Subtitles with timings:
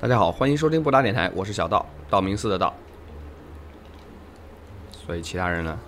[0.00, 2.72] 大家好，欢迎收听布达电台，我是小道，道明寺的道。
[4.90, 5.78] 所以其他人呢？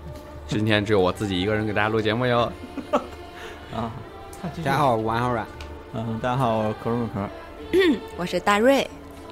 [0.46, 2.52] 今天只有我自己一个人给大家录节目哟。
[3.74, 3.90] 啊，
[4.42, 5.46] 大家好，我安浩然。
[5.94, 7.28] 嗯，大家好，我是可润可
[8.18, 8.88] 我是大瑞，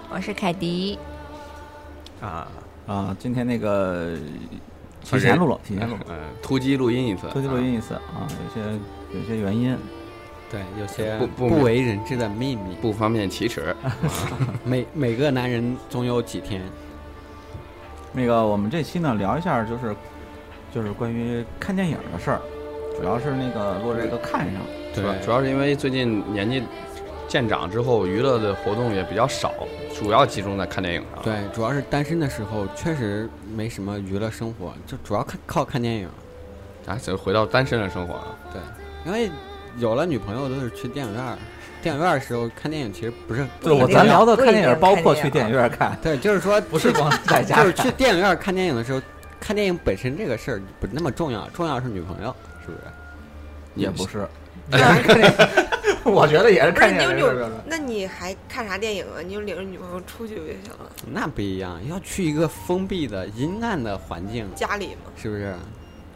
[0.08, 0.98] 我是凯迪。
[2.22, 2.48] 啊，
[2.86, 4.16] 啊，今天那个
[5.04, 8.70] 提前录了，提前录了，呃，突击录音一次，突击录音一次啊，有些
[9.12, 9.76] 有些原因，
[10.50, 13.74] 对，有些不不不为人知的秘密，不方便启齿。
[14.64, 16.62] 每每个男人总有几天。
[18.12, 19.94] 那个我们这期呢聊一下，就是
[20.74, 22.40] 就是关于看电影的事儿，
[22.96, 24.62] 主要是那个落这个看上，
[24.94, 26.62] 主要主要是因为最近年纪
[27.32, 29.54] 渐长之后，娱乐的活动也比较少，
[29.98, 31.22] 主要集中在看电影上。
[31.24, 36.06] 对，主要是单身的时候确实没什么娱乐生活，就主要看靠看电影。
[36.84, 38.36] 啊，就回到单身的生活了。
[38.52, 38.60] 对，
[39.06, 39.30] 因为
[39.78, 41.38] 有了女朋友都是去电影院，
[41.82, 49.00] 电影院的时候看电影其实不是对，我咱聊的看电影包括去电影院看，对，就是说不是光在家就是去电影院看电影的时候，
[49.40, 52.78] 看电影本身这个事儿不那么重要，重要是女朋友，是不是？
[53.74, 54.28] 也不是，
[56.10, 57.32] 我觉得也是不是看你有
[57.66, 59.20] 那你还看啥电影啊？
[59.24, 65.54] 你就领着女朋友出去就行了，那不一样，要去一个封闭的阴暗的环境，家里嘛，是不是？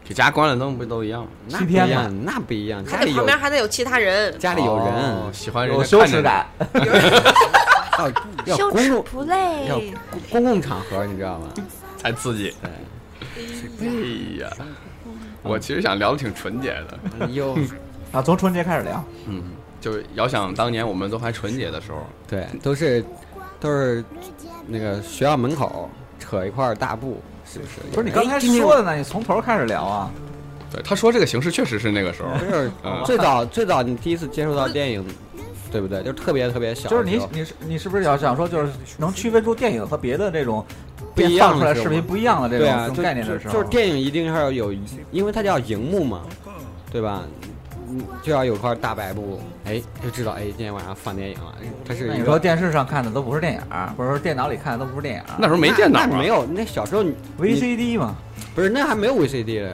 [0.03, 1.29] 给家关了灯不都一样吗？
[1.49, 2.85] 那不一七天样，那不一样。
[2.85, 6.45] 家里旁边还得有其他人，家里有人，哦喜欢人羞耻感，
[7.99, 8.09] 要
[8.45, 9.75] 要羞耻公共不累要。
[9.79, 11.47] 公公共场合，你知道吗？
[11.97, 12.53] 才刺激。
[13.79, 14.49] 对，哎呀，
[15.43, 16.69] 我其实想聊的挺纯洁
[17.19, 17.53] 的，又
[18.13, 19.43] 啊，从春节开始聊，嗯，
[19.87, 23.01] 就是遥想当年我们都还纯洁的时候，对，都是
[23.57, 24.03] 都是
[24.67, 27.71] 那个学校门口扯一块大布，是不是？
[27.93, 30.11] 不是你刚才说的呢，你从头开始聊啊，
[30.69, 35.05] 对他说这个形式确实是那个时候，就是 嗯最早最早你第一次接触到电影，
[35.71, 36.03] 对不对？
[36.03, 40.65] 就特别特别小就是你你是你是不是要想说，就是能区分出电影和别的这种
[41.15, 44.73] 不一样放出来的视频不一样的这种概念的时候，就就是电影一定是要有，
[45.13, 46.23] 因为它叫荧幕嘛，
[46.91, 47.23] 对吧？
[47.89, 51.55] 嗯，就要有块大白布，哎，就知道哎，今天晚上放电影了。
[51.85, 53.61] 它是一个那你说电视上看的都不是电影，
[53.97, 58.15] 或者说电脑里看的都不是电影那时候没电脑啊，那没有，那小时候你，VCD 嘛，
[58.53, 59.73] 不是那还没有 VCD 嘞，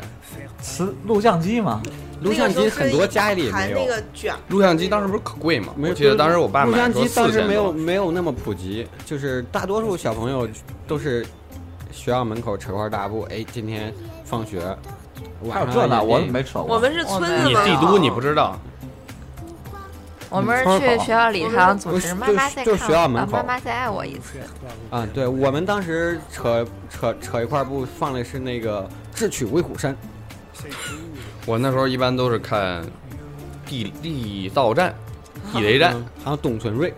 [0.61, 1.81] 磁录像机嘛，
[2.21, 3.79] 录像机很多家里也没有。
[3.79, 5.73] 那个卷，录像机当时不是可贵吗？
[5.75, 10.47] 没有我记得当时我爸录买的时候像机当时没有没有那么普及，就是大多数小朋友
[10.87, 11.25] 都是
[11.91, 13.93] 学校门口扯块大布，哎，今天
[14.23, 14.61] 放学
[15.51, 16.19] 还有这呢，我。
[16.67, 18.59] 我们是村子你，帝都你不知道，
[20.29, 24.39] 我们是去学校礼堂组织就是妈妈再就是看我，啊学校门口妈妈再爱我一次。
[24.89, 28.83] 啊，对我们当时扯扯扯一块布放的是那个
[29.13, 29.93] 《智取威虎山》，
[31.45, 32.83] 我那时候一般都是看
[33.65, 34.93] 地地道战、
[35.51, 36.93] 地雷战，嗯还有董存瑞，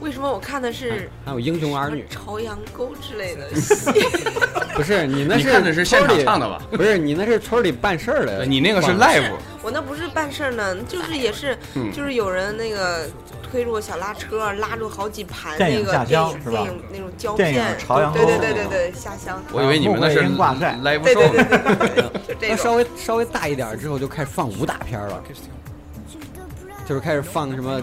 [0.00, 2.06] 为什么我看的是还有英雄儿女。
[2.08, 3.90] 朝阳沟之类的 戏？
[4.74, 6.62] 不是你那是你看的是现村里场唱的吧？
[6.70, 9.30] 不是你那是村里办事儿的，你那个是 live，
[9.62, 13.06] 我那不是办事儿呢，就是也是嗯就是有人那个
[13.42, 21.44] 推着小拉车，拉住好几盘那个电乡是吧影电影那种胶电影片，朝阳对对沟对对对，下乡，我以为你们那是挂帅 live 对对 show 对。
[21.44, 21.86] 对对
[22.38, 22.48] 对，就。
[22.48, 25.22] 那稍微稍微大一点之后就开始放武打片了，
[26.88, 27.82] 就是开始放什么，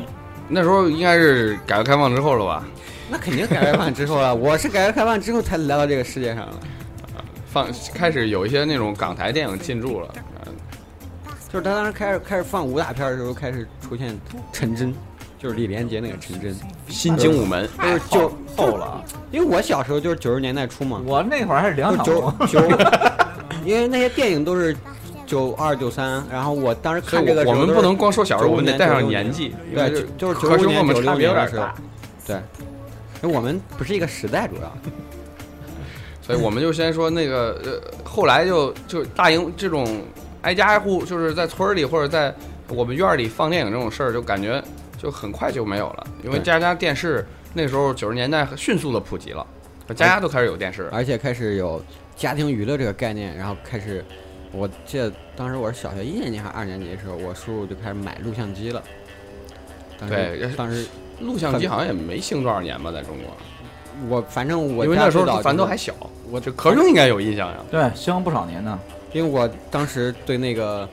[0.49, 2.65] 那时候应该是改革开放之后了吧？
[3.09, 6.53] 那肯定改革开放之后了， 我是改革开放之后才来到这个世界上的，
[7.47, 10.13] 放开始有一些那种港台电影进驻了，
[10.45, 10.53] 嗯
[11.49, 14.17] 就是他当时开始开始放武打片的时候，开始出现
[14.51, 14.93] 陈真，
[15.39, 16.53] 就是李连杰那个陈真，
[16.89, 22.77] 新精武门，就是九后了，因为我小时候就是九十年代初嘛，我那会儿还是两就场九九，
[23.63, 24.75] 因为那些电影都是
[25.27, 31.75] 九二九三，然后我当时所以看这个时候都是我我们不能光说小时候，我们得带上年纪，对，就就是九五年九我们差别有六年的时候点大，，
[32.25, 32.35] 对，
[33.21, 34.75] 因为我们不是一个时代，主要。
[36.19, 40.01] 所以我们就先说那个呃，后来就就大营这种
[40.41, 42.35] 挨家挨户，就是在村里或者在
[42.67, 44.61] 我们院儿里放电影这种事儿，就感觉
[44.97, 49.47] 就很快就没有了，因为家家电视那时候九十年代迅速的普及了，
[49.95, 51.81] 家家都开始有电视，而且开始有
[52.17, 54.03] 家庭娱乐这个概念，然后开始，
[54.51, 58.81] 我记得当时我是小学一年级还是二年级的时候，我叔叔就开始买录像机了。
[59.99, 60.87] 当时对当时
[61.19, 63.35] 录像机好像也没兴多少年吧，在中国，
[64.07, 65.93] 我反正我因为那时候家最早就是咱都还小，
[66.29, 67.57] 我这壳兄应该有印象呀。
[67.69, 68.79] 对，兴不少年呢。
[69.13, 70.87] 因为我当时对那个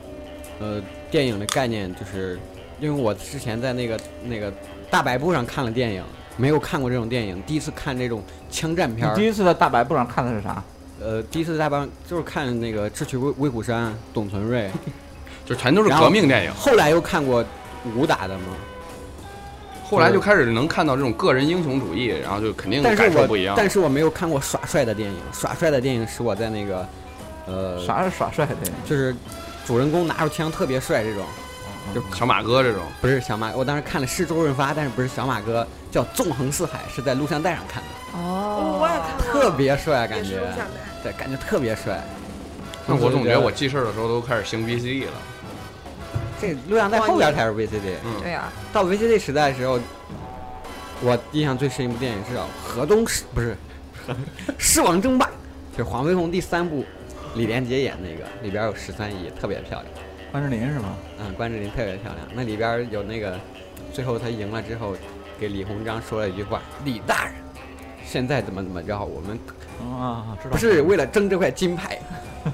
[0.58, 0.80] 呃
[1.10, 2.38] 电影的概念，就是
[2.80, 4.52] 因为我之前在那个那个
[4.90, 6.02] 大白布上看了电影，
[6.36, 10.62] 没有看过这种电影，第一次看这种枪战片你第，一次在大白布上看的是啥？
[11.00, 14.70] 呃，第一次大班就是看那个《智取威威虎山》，董存瑞，
[15.44, 16.54] 就全都是革命电影。
[16.54, 17.44] 后来又看过
[17.96, 18.44] 武打的嘛。
[19.86, 23.54] 后来就开始能看到这种个人英雄主义，然后就肯定但是我感受不一样。
[23.56, 26.88] 但是我没有看过耍帅的电影，耍帅的电影是我在那个，
[27.46, 28.56] 呃，啥是耍帅的？
[28.86, 29.14] 就是
[29.66, 31.24] 主人公拿着枪特别帅这种，
[31.94, 40.40] 就小马哥这种，不是小马，我当时看的是周润发，但是不是小马哥，叫《纵横四海》，是在录像带上看的，哦，我也看过，特别帅，也感觉。
[41.02, 42.00] 对，感觉特别帅。
[42.86, 45.12] 那我总觉得我记事儿的时候都开始兴 VCD 了。
[46.40, 49.78] 这录像带后边才是 VCD，嗯，对呀，到 VCD 时代的时候，
[51.00, 53.56] 我印象最深一部电影是叫《河东狮》，不是
[54.58, 55.26] 《狮王争霸》，
[55.76, 56.84] 就是黄飞鸿第三部，
[57.34, 59.86] 李连杰演那个，里边有十三姨，特别漂亮。
[60.30, 60.96] 关之琳是吗？
[61.20, 62.26] 嗯，关之琳特别漂亮。
[62.34, 63.38] 那里边有那个，
[63.92, 64.94] 最后他赢了之后，
[65.38, 67.34] 给李鸿章说了一句话：“李大人，
[68.06, 69.04] 现在怎么怎么着？
[69.04, 69.38] 我们
[70.00, 70.52] 啊，知道。
[70.52, 71.98] 不是为了争这块金牌。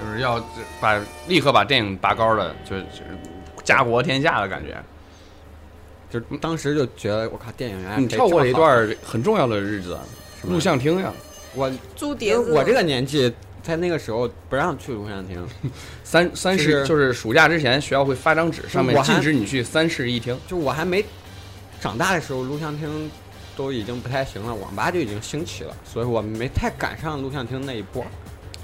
[0.00, 0.44] 就是要
[0.80, 3.16] 把立刻把电影拔高了，就就是
[3.62, 4.76] 家国天下的感觉。”
[6.10, 9.96] 就当时就觉得我靠，电影原来你跳过了一段很重要的日子，
[10.42, 11.10] 录像厅呀，
[11.54, 15.42] 我租碟子，我这个年纪，在那个时候不让去录像厅，
[16.04, 20.38] 三三是室就是暑假之前，学校会发张纸，上面禁止你去三室一厅。
[20.46, 21.02] 就我还没
[21.80, 23.10] 长大的时候，录像厅
[23.62, 28.04] 都已经不太行了，网吧就已经兴起了，所以我没太赶上录像厅那一波，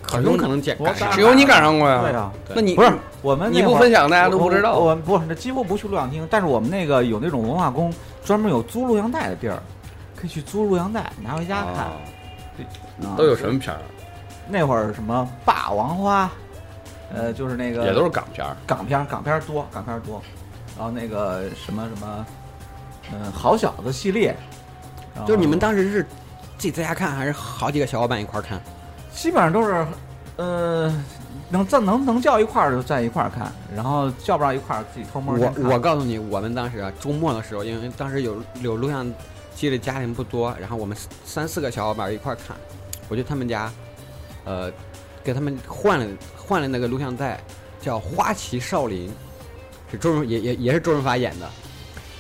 [0.03, 2.00] 可有可能赶我赶上只有你赶上过呀？
[2.03, 2.93] 对啊，那你不是
[3.23, 4.77] 我们你不分享，大家都不知道。
[4.77, 9.62] 我不是，那几乎不去录像厅，但是我们那个有那种文化宫，专门有租录像带的地儿，
[10.17, 11.87] 可以去租录像带拿回家看。
[13.17, 13.81] 都有什么片儿？
[14.49, 16.25] 那会儿什么《霸王花》，
[17.15, 18.56] 呃，就是那个也都是港片儿。
[18.67, 20.21] 港片儿，港片儿多，港片儿多。
[20.77, 22.27] 然后那个什么什么，
[23.12, 24.37] 嗯、好小子系列，
[25.26, 28.61] 就你们当时是自己在家看，还是好几个小伙伴一块儿看？
[29.12, 29.87] 基本上都是，
[30.37, 31.05] 呃，
[31.50, 35.65] 能在能能叫一块儿就在一块儿看，然后叫不着一块儿自己偷摸儿我先看。
[35.65, 39.11] 我告诉你，我们当时啊，周末的时候，因为当时有有录像
[39.55, 42.56] 机的家庭不多，然后我们三四个小伙伴一块儿看，
[43.09, 43.73] 我去他们家，
[44.44, 44.71] 呃，
[45.25, 46.06] 给他们换了
[46.37, 47.41] 换了那个录像带，
[47.81, 49.09] 叫《花旗少林》，
[49.91, 51.49] 是周润也也也是周润发演的，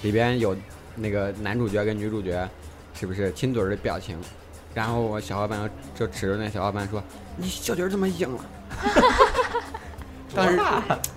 [0.02, 0.56] 里边有
[0.96, 2.48] 那个男主角跟女主角，
[2.98, 4.18] 是不是亲嘴儿的表情？
[4.74, 5.60] 然后我小伙伴
[5.94, 7.02] 就就指着那小伙伴说
[7.36, 8.44] ：“你小嘴儿怎么硬了？”
[10.34, 10.60] 当时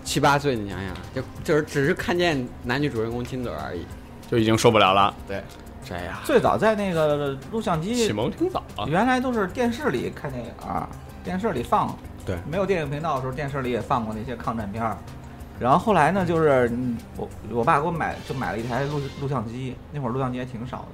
[0.04, 3.86] 七八岁，你想想，就就是只是看见男女主人公亲嘴儿而已。
[4.30, 5.14] 就已经受不了了。
[5.28, 5.44] 对，
[5.84, 8.86] 这样，最早在那个录像机启，蒙挺早啊。
[8.88, 10.88] 原来都是电视里看电影儿，
[11.24, 11.94] 电视里放，
[12.26, 14.98] 对没有电影频道的时候，电视里也放过那些抗战片儿。
[15.60, 20.88] 然后后来呢，就是嗯我我爸给我买就买了一台录录像机，那会儿录像机还挺少的，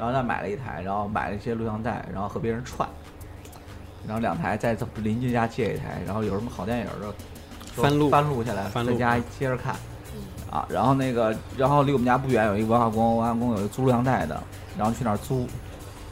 [0.00, 2.88] 然后再买了一台，然后买了一些录像带，然后和别人串，
[4.06, 6.92] 然后两台在邻居家借一台，然后有什么好电影的
[7.76, 9.76] 就翻录翻录下来，在家接着看。
[10.50, 14.42] 啊，然后那个，然后离我们家不远有一个文化宫，文化宫有一个租录像带的，
[14.76, 15.46] 然后去那儿租，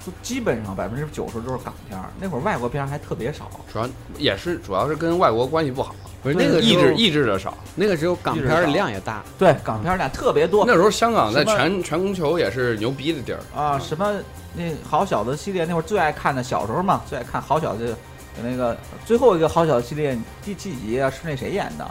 [0.05, 2.11] 就基本上百分之九十都是港片儿。
[2.20, 3.88] 那会儿外国片儿还特别少，主要
[4.19, 7.56] 也是主要是跟外国关系不好，不是那个时候抑制抑制的少。
[7.74, 13.40] 那个时候港片儿的量也大，对，港片儿量特别多那时候香港在全全供球也是牛逼的地儿。
[13.54, 14.18] 啊，什么
[14.54, 17.96] 那好小子系列，那会儿最爱看的，小时候嘛最爱看好小子，
[18.37, 21.08] 有那个最后一个好小子系列第几集啊？
[21.10, 21.88] 是那谁演的？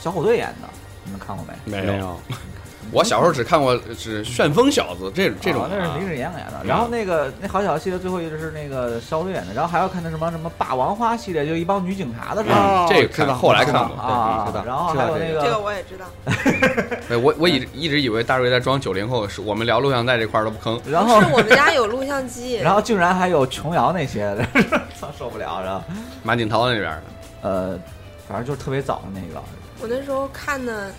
[0.00, 0.68] 小虎队演的，
[1.04, 1.82] 你们看过没？
[1.82, 2.20] 没有，
[2.90, 5.66] 我小时候只看过是旋风小子这这种。
[5.70, 6.62] 那是林志颖演的。
[6.64, 12.56] 然后那个那好小子系列最后一个是那个小虎队演的，然后还要看那什么什么霸王花系列，就一帮女警察的事儿。
[12.56, 16.06] 嗯这个知道看后来看过啊知道，然后还有那个这个我也知道。
[17.08, 20.80] 对我我一一直以为大瑞在装九零后，是我们聊录像带这块儿都不吭。
[20.90, 24.44] 然后是我们家有录像机， 然后竟然还有琼瑶那些的，
[24.98, 25.60] 操 受不了。
[25.64, 25.82] 然后
[26.22, 27.02] 马景涛那边的，
[27.42, 27.78] 呃，
[28.28, 29.40] 反正就是特别早的那个，
[29.80, 30.94] 我那时候看的，就是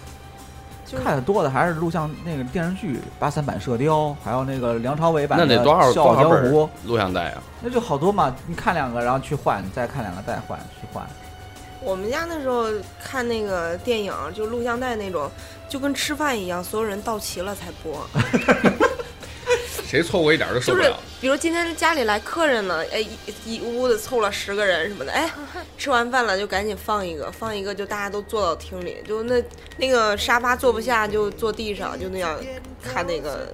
[0.94, 7.44] 看的多的还是录像那个电视剧《八三版射雕》，还有那个梁朝伟版的那得多少《笑傲江湖》，录像带啊？
[7.62, 8.36] 那就好多嘛。
[8.48, 11.06] 你看两个，然后去换，再看两个再换，去换。
[11.82, 12.66] 我们家那时候
[13.04, 15.30] 看那个电影，就录像带那种，
[15.68, 18.08] 就跟吃饭一样，所有人到齐了才播。
[19.86, 21.00] 谁错过一点儿都受就是不了。
[21.20, 25.30] 比如今天家里来客人了，哎，一一屋子凑了十个人什么的，哎，
[25.78, 29.44] 吃完饭了就赶紧放一个，放一个就大家都坐到厅里，就那
[29.78, 32.40] 那个沙发坐不下就坐地上，就那样
[32.82, 33.54] 看那个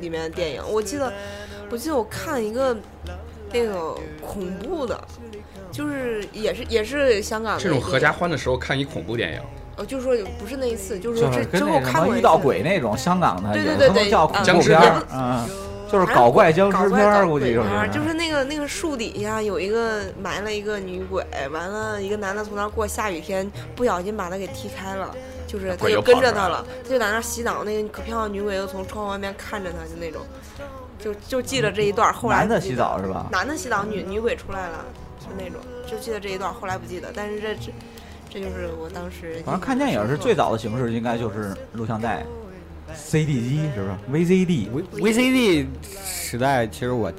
[0.00, 0.62] 里面的电影。
[0.68, 1.12] 我记得，
[1.70, 2.76] 我记得我看一个
[3.52, 5.00] 那个恐怖的，
[5.70, 9.40] 就是也是也是香港的这种合家欢的时候看一恐怖电影，
[9.80, 15.48] 呃，就是说不是那一次，就是就是说之之后看过一次到鬼那种香港的，对对对对叫僵尸怖片儿，嗯，
[15.90, 30.20] 就是搞怪僵尸片儿，估计就是就是那个那个树底下有一个埋了一个女鬼，完了一个男的从那儿过，下雨天不小心把他给踢开了，就是他鬼就就跟着他了，他就在那儿洗澡，那个可漂亮女鬼就从窗户外面看着他，就那种，
[30.98, 33.28] 就就记得这一段儿，后来男的洗澡是吧？
[33.32, 34.84] 男的洗澡，女女鬼出来了，
[35.18, 35.58] 就那种，
[35.90, 37.72] 就记得这一段，后来不记得，但是这
[38.30, 42.24] 这这就是我当时反正看电影是最早的形式，应该就是录像带、
[42.94, 44.70] CD 机，是不是？VCD。
[44.70, 45.66] V VCD
[46.04, 47.12] 时代，其实我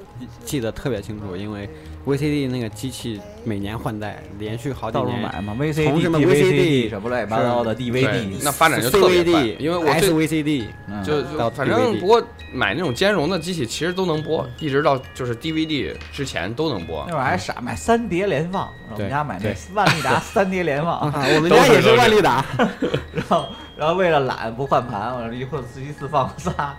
[0.45, 1.69] 记得特别清楚，因为
[2.05, 5.21] VCD 那个机器每年换代，连续好几到处年。
[5.21, 17.13] 买嘛从，VCD、什么 DVD VCD 什么乱七八糟的对 DVD，那发展就特别快 CVD，，因为我最 SVCD 嗯就到就反正 DVD 不过买那种兼容的机器其实都能播，一直到就是 DVD 之前都能播那。
[17.13, 22.43] 会儿还傻买三碟连放，我们家买那对万利达三碟连放，啊， 我们家也是万利达。
[23.13, 26.75] 然后然后为了懒不换盘，我一会儿自己自放仨。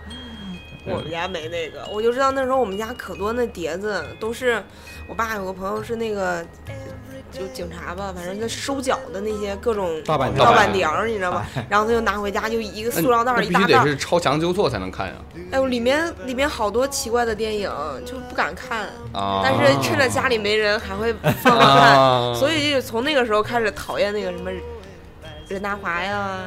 [0.85, 4.61] 我们家没那个，我就知道那时候我们家可多那碟子都是，
[5.09, 6.45] 我爸有个朋友是那个
[7.31, 10.33] 就警察吧，反正他收缴的那些各种盗版
[10.73, 11.47] 碟儿，你知道吧？
[11.69, 15.15] 然后他就拿回家就一个塑料袋那儿一大袋儿，必须得是超强纠错才能看呀！
[15.51, 17.71] 哎呦，里面里面好多奇怪的电影，
[18.05, 24.51] 就不敢看，啊，但是趁着家里没人还会放放 看，啊，所以就从那个时候开始讨厌那个什么
[25.53, 26.41] 任达华呀，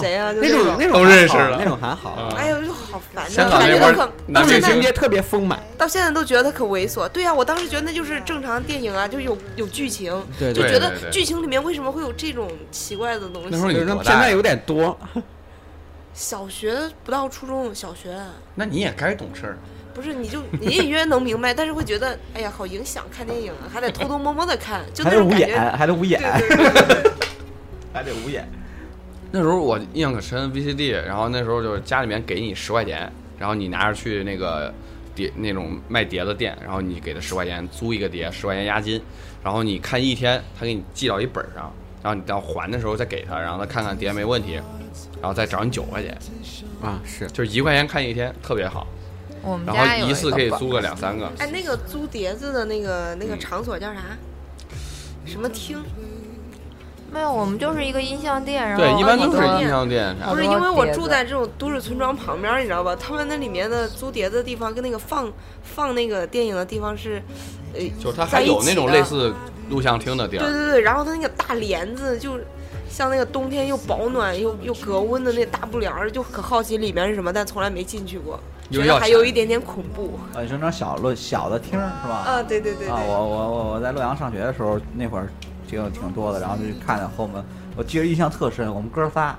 [0.00, 2.10] 谁呀，就那种那种都认识了那种还好。
[2.10, 7.08] 啊哎呦，就好烦呐，感觉他可男明星到现在情节特别丰满，到现在都觉得他可猥琐。
[7.08, 13.48] 对呀、我当时觉得那就是正常电影啊，就有有剧情，就觉得剧情里面为什么会有这种奇怪的东西？
[13.50, 14.04] 那时候你？
[14.04, 14.96] 现在有点多。
[16.12, 18.16] 小学不到初中，小学
[18.54, 19.58] 那你也该懂事儿。
[19.92, 25.46] 不是你就你隐隐约约能明白， 但是会觉得哎呀好影响看电影啊，还得偷偷摸摸的看，就还得捂那种感觉。
[25.48, 27.12] 眼，还得捂眼，对对对对对
[27.92, 28.48] 还得捂眼。
[29.32, 34.74] 那时候我印象可深，VCD，然后那时候就是家里面给你十块钱，然后你拿着去那个
[35.14, 39.00] 碟那种卖碟的店，然后你给他十块钱租一个碟，十块钱押金，
[39.44, 44.54] 然后你看一天，他给你记到一本上，然后你到还的时候再给他，然后他看看碟没问题，
[45.20, 46.18] 然后再找你九块钱，
[46.82, 48.84] 啊，是就是一块钱看一天，特别好，
[49.42, 51.30] 我们然家有后一次可以租个两三个。
[51.38, 54.00] 哎，那个租碟子的那个那个嗯场所叫啥？
[55.24, 55.80] 什么厅？
[57.12, 60.14] 没有，我们就是一个音像店，然后对，一般都是音像店。
[60.28, 62.94] 不是，因为我住在这种都市村庄旁边，你知道吧？
[62.94, 65.30] 他们那里面的租碟子的地方跟那个放
[65.62, 67.20] 放那个电影的地方是，
[67.74, 69.34] 呃，就是它还有那种类似
[69.68, 72.38] 录像厅的地儿，对对对，然后它那个大帘子就
[72.88, 78.38] 像那个冬天又保暖又又隔温的那大布帘儿，就可好奇里面是什么，但从来没进去过，
[78.70, 80.18] 觉得还有一点点恐怖。
[80.34, 82.14] 呃，就那种小路小的厅是吧？
[82.26, 85.28] 啊，对对对啊，我我我我在洛阳上学的时候，那会儿
[85.70, 87.44] 挺挺多的，然后就看见和我们，
[87.76, 89.38] 我记得印象特深，我们哥仨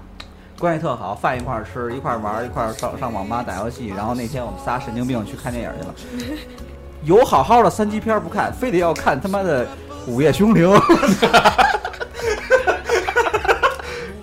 [0.57, 3.89] 关系特好，饭一块儿吃，一块儿玩，一块儿上上网吧打游戏。
[3.89, 5.93] 然后那天我们仨神经病去看电影去了，
[7.03, 9.65] 有好好的三级片不看，非得要看他妈的
[10.07, 10.69] 《午夜凶铃》。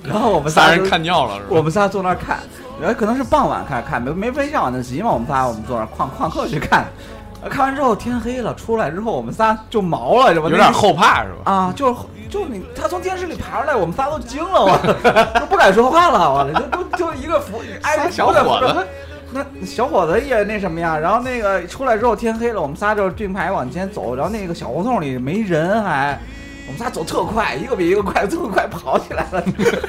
[0.02, 1.48] 然后我们仨人看尿了是吧？
[1.50, 2.38] 我们仨坐那儿看，
[2.80, 6.86] 然后可能是傍晚看看，没没分上晚自习嘛，我们仨我们坐那儿旷旷课去看，呃
[7.48, 10.48] 看完之后天黑了，出来之后我们仨就毛了，是吧？
[10.48, 11.50] 有点后怕是吧？
[11.52, 14.76] 啊，就是就你他从电视里爬出来，我们仨都惊了，我
[15.40, 18.86] 都不敢说话了，我就就就一个扶挨着小伙子，
[19.32, 26.18] 那小伙子也那什么呀，然后那个出来之后天黑了，我们仨就并排往前走，然后那个小胡同里没人还。
[26.66, 29.42] 我们仨走特快，一个比一个快，特快跑起来了。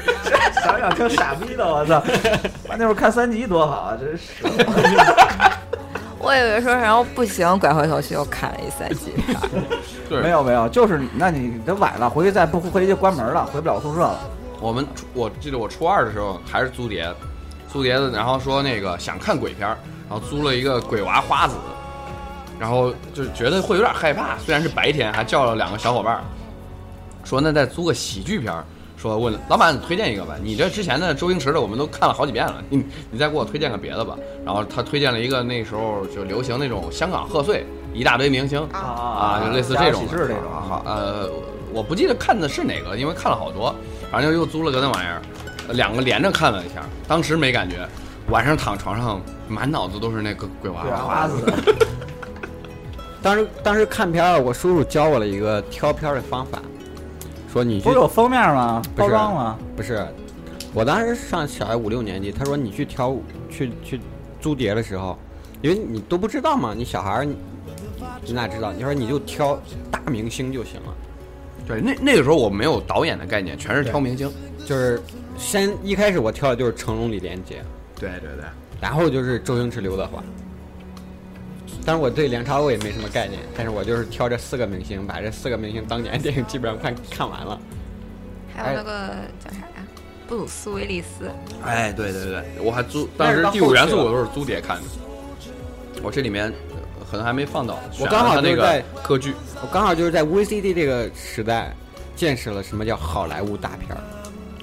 [0.64, 2.02] 想想挺傻逼的，我操！
[2.78, 4.42] 那会儿看三级多好啊，真是。
[6.22, 9.12] 我以为说，然后不行，拐回头去又看了一三集。
[10.06, 14.20] 对，没有没有，就是那你都晚了，回去再不回去就关门了，回不了宿舍了。
[14.60, 17.14] 我们我记得我初二的时候还是租碟子，
[17.72, 19.78] 租碟子，然后说那个想看鬼片儿，
[20.10, 21.54] 然后租了一个鬼娃花子，
[22.58, 26.20] 然后就觉得会有点害怕，虽然是白天，还叫了两个小伙伴儿，
[27.24, 28.62] 说那再租个喜剧片儿，
[29.00, 34.14] 说问老板推荐一个吧，你这之前的周星驰的我们都看了好几遍了，你你再给我推荐个别的吧。
[34.44, 37.64] 然后他推荐了一个那时候就流行那种香港贺岁，
[37.94, 40.36] 一大堆明星啊啊，就类似这种的这种
[40.68, 41.30] 好，呃，
[41.72, 43.74] 我不记得看的是哪个，因为看了好多，
[44.12, 45.22] 反正又租了个那玩意儿，
[45.72, 47.88] 两个连着看了一下，当时没感觉，
[48.28, 51.74] 晚上躺床上满脑子都是那个鬼娃对啊，娃子，花子。
[53.22, 56.58] 当时当时看片儿，我叔叔教我了一个挑片儿的方法，
[57.52, 58.80] 说你去不是有封面吗？
[58.94, 59.58] 包装吗？
[59.76, 60.06] 不是，
[60.72, 63.16] 我当时上小学五六年级，他说你去挑
[63.50, 64.00] 去去
[64.40, 65.18] 租碟的时候，
[65.60, 67.36] 因为你都不知道嘛，你小孩儿你
[68.24, 68.72] 你哪知道？
[68.72, 70.94] 你说你就挑大明星就行了，
[71.66, 74.30] 对，那那个时候我没有导演的概念，全是挑明星。
[74.64, 75.00] 就是
[75.36, 77.64] 先一开始我挑的就是成龙、李连杰，
[77.98, 78.44] 对对对，
[78.80, 80.22] 然后就是周星驰、刘德华，
[81.84, 87.58] 但是我对梁朝伟没什么概念，但是我就是挑这四个明星，把这四个明星当年电影基本上看看完了。
[88.54, 88.90] 还有那个
[89.42, 89.86] 叫啥呀？
[90.28, 91.30] 布鲁斯威利斯，
[91.64, 94.82] 哎，对对对，我还租但是到当时第五元素我都是租碟看的。
[96.02, 101.74] 我这里面呃可能还没放到，我刚好那就在个歌剧，我刚好就是在 VCD 这个时代，
[102.14, 104.00] 见识了什么叫好莱坞大片儿。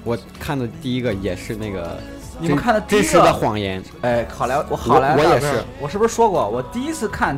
[0.04, 1.98] 我看的第一个也是那个
[2.40, 7.36] 你们看的第一真实的谎言，哎，好莱坞，我好莱坞我也是，我是不是说过，我第一次看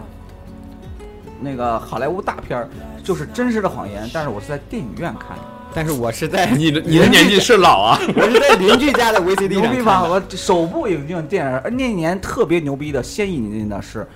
[1.40, 2.68] 那个好莱坞大片儿
[3.02, 5.44] 就是《真实的谎言》，但是我是在电影院看的。
[5.72, 10.02] 但是我是在你的你的年纪是老啊， 我是在邻居家的 VCD 牛逼吧？
[10.02, 14.00] 我首部引进电影，而那年特别牛逼的，先引进的是《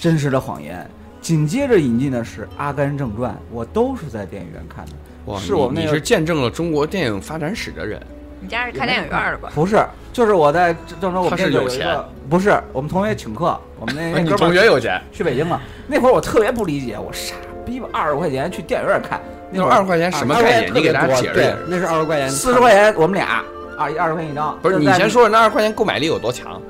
[0.00, 0.88] 真实的谎言》，
[1.26, 4.92] 紧接着引进的是《阿甘正传》，我都是在电影院看的。
[5.26, 8.00] 哇，是我们那个你你是见证了中国电影发展史的人，
[8.44, 9.50] 你家是开电影院的吧？
[9.54, 9.82] 不是，
[10.12, 15.58] 就是我在郑州，我们他是有钱店里有一个，不是我们同学请客，我们那 那你哥们儿同学有钱，去北京了。
[15.86, 17.34] 那会儿我特别不理解，我傻
[17.64, 19.18] 逼吧，二十块钱去电影院看，
[19.50, 20.74] 那会儿二十块钱什么概念？
[20.74, 23.42] 你给大家解释解对释。，那是二十块钱，四十块钱我们俩
[23.78, 24.58] 二二十块钱一张。
[24.60, 26.60] 不是就在你先说说那二十块钱购买力有多强？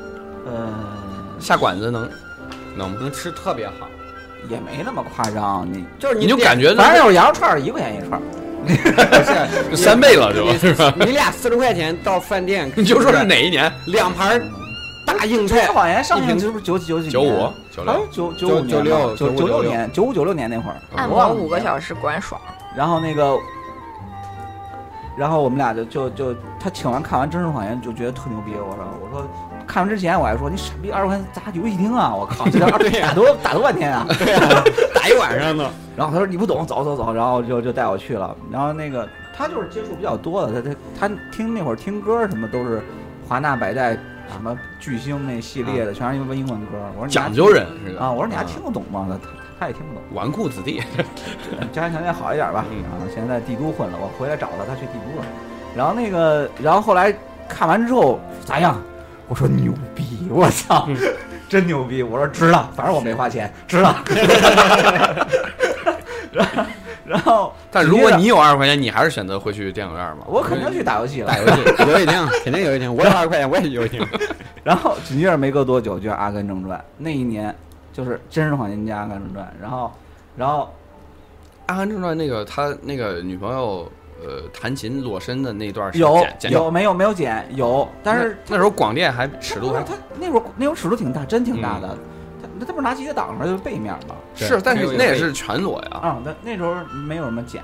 [0.46, 0.72] 嗯，
[1.40, 2.08] 下馆子能
[2.76, 2.96] 能吗？
[3.00, 3.88] 能吃特别好，
[4.48, 8.22] 也没那么夸张，你就是你就感觉反正有羊肉串儿一块钱一串儿。
[8.64, 10.92] 不是就三倍了，就是吧？
[10.98, 13.72] 你俩四十块钱到饭店， 你就说是哪一年？
[13.86, 14.40] 两盘
[15.06, 22.40] 大硬菜这谎言上一瓶映是不是九九几九五、九六好像，九九五九六九九五九六九六年，九五九六年那会儿，按我忘了摩五个小时果然爽。
[22.76, 23.38] 然后那个，
[25.16, 28.52] 然后我们俩就就就他请完看完《真实谎言》就觉得特牛逼。
[28.54, 29.28] 我说我说
[29.66, 32.14] 看完之前我还说你傻逼二十块钱砸游戏厅啊！
[32.14, 34.06] 我靠， 这二打多打多半天啊！
[34.18, 34.62] 对啊，
[34.94, 35.70] 打一晚上呢。
[35.96, 38.36] 然后他说你不懂，走走走，然后就就带我去了。
[38.50, 42.82] 然后那个他就是接触比较多的，他他他听那会儿听歌什么都是
[43.28, 43.92] 华纳百代
[44.32, 46.78] 什么巨星那系列的，全是英文英文歌。
[46.94, 48.10] 我说你讲究人是啊！
[48.10, 49.06] 我说你还听得懂吗？
[49.08, 49.28] 他他
[49.60, 50.02] 他也听不懂。
[50.14, 50.82] 纨绔子弟，
[51.72, 52.64] 家庭条件好一点吧。
[52.70, 55.26] 嗯啊，现在在帝都混了，我回来找他，他去帝都了。
[55.76, 57.14] 然后那个，然后后来
[57.48, 58.76] 看完之后咋样？
[59.28, 60.96] 我说牛逼，我操，嗯
[61.48, 62.02] 真牛逼！
[62.02, 64.02] 我说值了，反正我没花钱， 值了。
[66.32, 66.64] 然后，
[67.06, 70.24] 然后，但如果你有二十块钱，你还是选择会去电影院吗？
[70.26, 71.38] 我肯定去打游戏了打。
[71.38, 74.08] 游戏，游戏厅肯定有一天，我有二十块钱我也去游戏厅。
[74.64, 77.54] 然后紧接着没隔多久就是《阿甘正传》，那一年
[77.92, 79.92] 就是《真实谎言加阿甘正传》，然后，
[80.36, 80.62] 然后
[81.66, 83.88] 《阿甘正传》那个他那个女朋友
[84.24, 91.88] 呃弹琴裸身的那段是有剪剪有没有没有剪有，但是那那时候广电还尺度还他那会儿那会儿尺度挺大，真挺大的。
[91.88, 91.98] 嗯
[92.60, 94.14] 他他不是拿吉他挡着就是背面嘛？
[94.36, 95.98] 是，但是那也是全裸呀。
[96.00, 96.72] 啊，那那时候
[97.06, 97.60] 没有什么剪。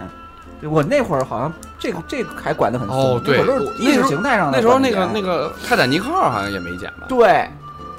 [0.62, 3.38] 我那会儿好像这个这个还管得很松，哦对
[3.78, 7.06] 意识形态上的那时候那个那个泰坦尼克号好像也没剪吧？
[7.08, 7.48] 对，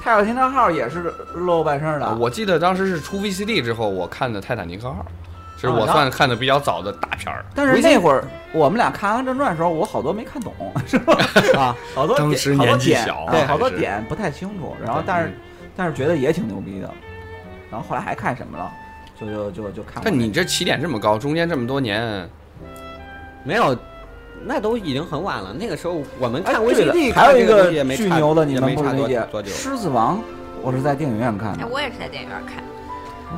[0.04, 2.06] 泰坦尼克号也是露半身的。
[2.06, 5.06] 啊我记得当时是出 VCD 之后，我看的《泰坦尼克号》，
[5.70, 7.46] 是我算看的比较早的大片儿。
[7.54, 10.54] 但是那会儿我们俩看《阿甘正传》的时候，我好多没看懂，
[10.88, 11.14] 是吧？
[11.58, 14.76] 啊，好多点当时好多点年纪小对，好多点不太清楚。
[14.84, 15.38] 然后但是
[15.76, 16.90] 但是觉得也挺牛逼的。
[17.70, 18.72] 然后后来还看什么了？
[19.20, 20.10] 就就就就看那个。
[20.10, 22.28] 但你这起点这么高，中间这么多年，
[23.44, 23.78] 没有，
[24.44, 25.54] 那都已经很晚了。
[25.54, 29.22] 那个时候我们看哎对了还有一个巨牛的，你们不理解，《。
[29.46, 30.18] 狮子王》，
[30.62, 31.68] 我是在电影院看的哎，。
[31.72, 32.64] 我也是在电影院看。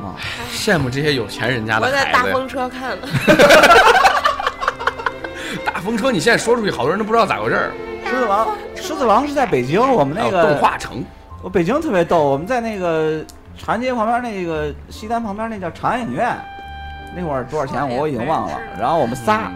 [0.02, 0.16] 啊，
[0.52, 2.22] 羡慕这些有钱人家的我在大。
[2.24, 3.06] 风车看的，
[5.64, 7.70] 大风车，你现在说出去，好多人都不知道咋回事儿。
[8.04, 11.02] 狮子王，狮子王是在北京，我们那个动画城，
[11.42, 13.24] 我北京特别逗，我们在那个
[13.56, 16.36] 长安街旁边那个西单旁边那叫长安影院，
[17.16, 18.58] 那会儿多少钱我已经忘了。
[18.78, 19.54] 然后我们仨，嗯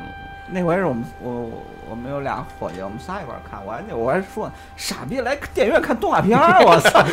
[0.51, 1.51] 那回是我们我
[1.90, 7.05] 我们有俩伙计，我们仨一块儿看，我还我还说傻逼来 电影院看动画片儿，我操！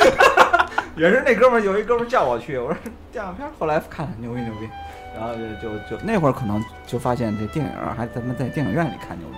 [0.95, 2.77] 也是那哥们儿有一哥们儿叫我去，我说
[3.11, 4.69] 动画片儿，后来看牛逼牛逼，
[5.13, 9.38] 然后就就就那会儿可能就发现这电影还他妈在电影院里看牛逼。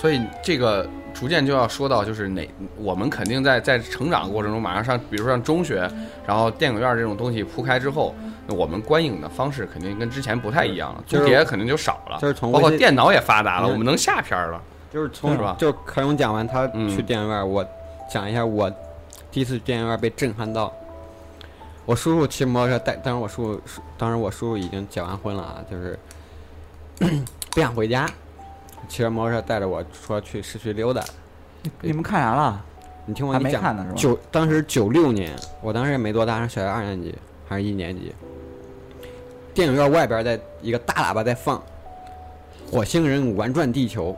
[0.00, 2.46] 所以这个逐渐就要说到，就是哪
[2.76, 5.88] 我们肯定在在成长过程中，马上上，比如说上中学，
[6.26, 14.60] 然后电影院这种东西铺开之后，那我们观影的方式肯定跟之前不太一样了，就是租碟肯定就少了，就是从包括电脑也发达了，嗯我们能下片儿了。
[14.92, 17.66] 就是从是吧就是可勇讲完他嗯去电影院，我
[18.08, 18.70] 讲一下我
[19.32, 20.72] 第一次去电影院被震撼到。
[21.84, 25.98] 我叔叔骑摩托车带，当时我叔叔当时我叔叔已经结完婚了啊，就是
[27.50, 28.08] 不想回家，
[28.88, 31.02] 骑着摩托车带着我说去市区溜达。
[31.80, 32.64] 你们看啥了？
[33.04, 33.96] 你听我讲，没看呢是吧？
[33.96, 37.14] 九当时九六年，我当时也没多大，上小学二年级
[37.48, 38.14] 还是一年级。
[39.54, 41.58] 电影院外边在一个大喇叭在放
[42.70, 44.14] 《火星人玩转地球》，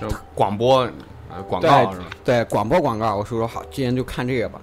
[0.00, 0.88] 就广播、
[1.28, 2.06] 呃广告对是吧？
[2.24, 4.60] 对，广播广告，我叔说好，今天就看这个吧。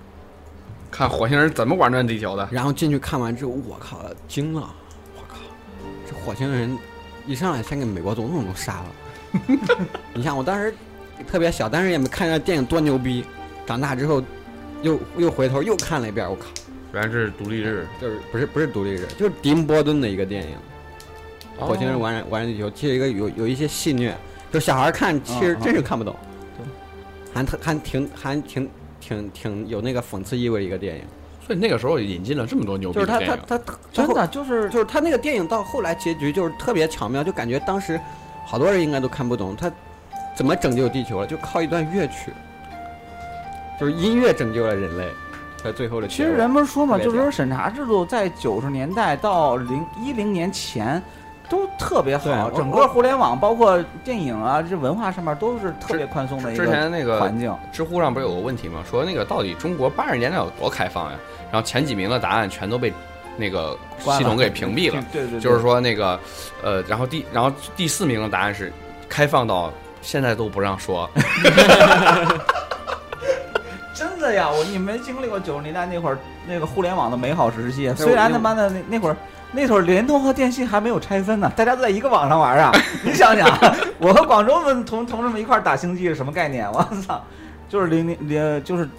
[0.89, 2.47] 看火星人怎么玩转地球的。
[2.49, 4.73] 然后进去看完之后，我靠，惊了！
[5.17, 5.39] 我靠，
[6.09, 6.77] 这火星人
[7.27, 8.85] 一上来先给美国总统都杀了。
[10.13, 10.73] 你像我当时
[11.27, 13.25] 特别小，但是也没看这电影多牛逼。
[13.65, 14.23] 长大之后，
[14.81, 16.45] 又又回头又看了一遍，我靠，
[16.95, 20.55] 原来是独立日，就是不是不是独立日，就是迪姆波顿的一个电影
[21.59, 24.15] 《火星人哦玩转玩转地球》，其实一个有有一些戏虐，
[24.49, 26.15] 就小孩看其实真是看不懂，
[27.33, 28.69] 还特还挺还挺
[29.01, 31.01] 挺挺有那个讽刺意味的一个电影。
[31.45, 33.43] 所以那个时候引进了这么多牛逼就是他的电影。
[33.45, 37.99] 他他真的就是就是他那个电影到后来结局就是特别巧妙，就感觉当时
[38.45, 39.69] 好多人应该都看不懂他
[40.33, 42.31] 怎么拯救地球了，就靠一段乐曲，
[43.77, 45.09] 就是音乐拯救了人类，
[45.65, 46.07] 在最后的。
[46.07, 51.01] 其实人不是说嘛，就是说审查制度在九十年代到零一零年前
[51.49, 57.53] 都特别好，整个互联网包括电影啊，这文化上面都是特别宽松的一之个前那个环境。
[57.71, 58.83] 知乎上不是有个问题吗？
[58.89, 61.17] 说那个到底中国八十年代有多开放呀？
[61.51, 62.93] 然后前几名的答案全都被
[63.37, 65.03] 那个系统给屏蔽了。
[65.11, 66.19] 对对对，就是说那个，
[66.63, 68.71] 呃，然后第然后第四名的答案是
[69.07, 71.09] 开放到现在都不让说。
[73.95, 79.15] 真的呀，我你没经历过九十年代那会儿那个互联网的美好时期，虽然他妈的那那会儿。
[79.51, 82.73] 那会儿联通和电信还没有拆分呢，大家都在一个网上玩啊！
[83.05, 83.47] 你想想，
[83.99, 86.69] 我和广州们同同志们一块儿打星际是什么概念？
[86.69, 87.23] 我操，
[87.69, 88.89] 就是零零零就是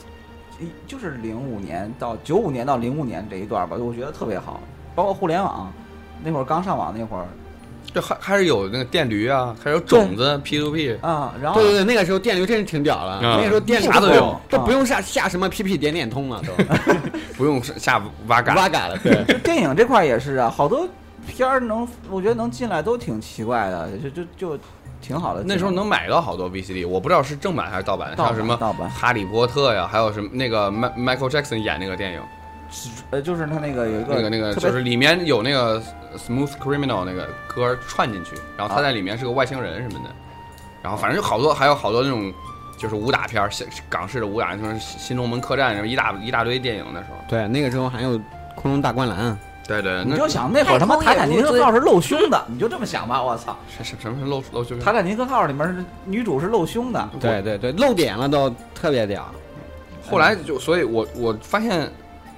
[0.59, 4.59] 一就是零五年到九五年到零五年这一段吧，我觉得特别好。
[4.95, 5.71] 包括互联网
[6.23, 7.27] 那会儿刚上网那会儿
[7.97, 16.53] 这还还是有那个电驴啊，还有种子 P to P，啊，然后对对对，那个时候电驴真是挺屌了，嗯那个时候电驴啥都有都不用下下什么 PP 点点通了，都
[17.39, 18.55] 不用下挖嘎。
[18.55, 19.25] 挖嘎了，对。
[19.25, 20.87] 就电影这块也是啊，好多
[21.27, 24.59] 片儿能我觉得能进来都挺奇怪的，就就就
[25.01, 25.43] 挺好的。
[25.43, 32.21] 那时候能买到好多 VCD，我不知道是正版还是盗版，盗版像什么盗版哈利波特呀，还有什么那个迈 Michael Jackson 演那个电影，
[33.11, 35.81] 呃，就是他那个有一个那个那个就是里面有那个
[36.17, 40.11] Smooth Criminal 那个歌串进去，然后他在里面是个外星人什么的，
[40.83, 42.33] 然后反正就好多还有好多那种
[42.77, 47.17] 就是武打片儿，港港式的武打，就是新龙门客栈什么一大一大堆电影那时候。
[47.29, 48.21] 对，那个时候还有
[48.55, 53.57] 空中大灌篮，对对，你就想那会儿他妈泰坦尼克号是露胸的，你就这么想吧，我操！
[53.69, 54.79] 什什什么是露露胸？
[54.79, 59.27] 泰坦尼克号里面是女主是露胸的，对对对，露点了都特别屌。
[60.09, 61.91] 后来就，所以我我发现，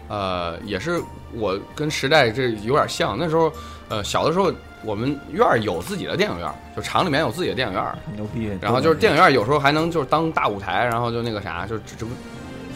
[0.09, 1.01] 呃，也是
[1.33, 3.17] 我跟时代这有点像。
[3.19, 3.53] 那时候，
[3.89, 4.53] 呃，小的时候
[4.85, 8.51] 我们院儿有自己的电影院儿，就厂里面有自己的电影院儿，牛逼。
[8.61, 12.11] 然后就是电影院儿有时候还能就是当大舞台，然后就那个啥，就只只不，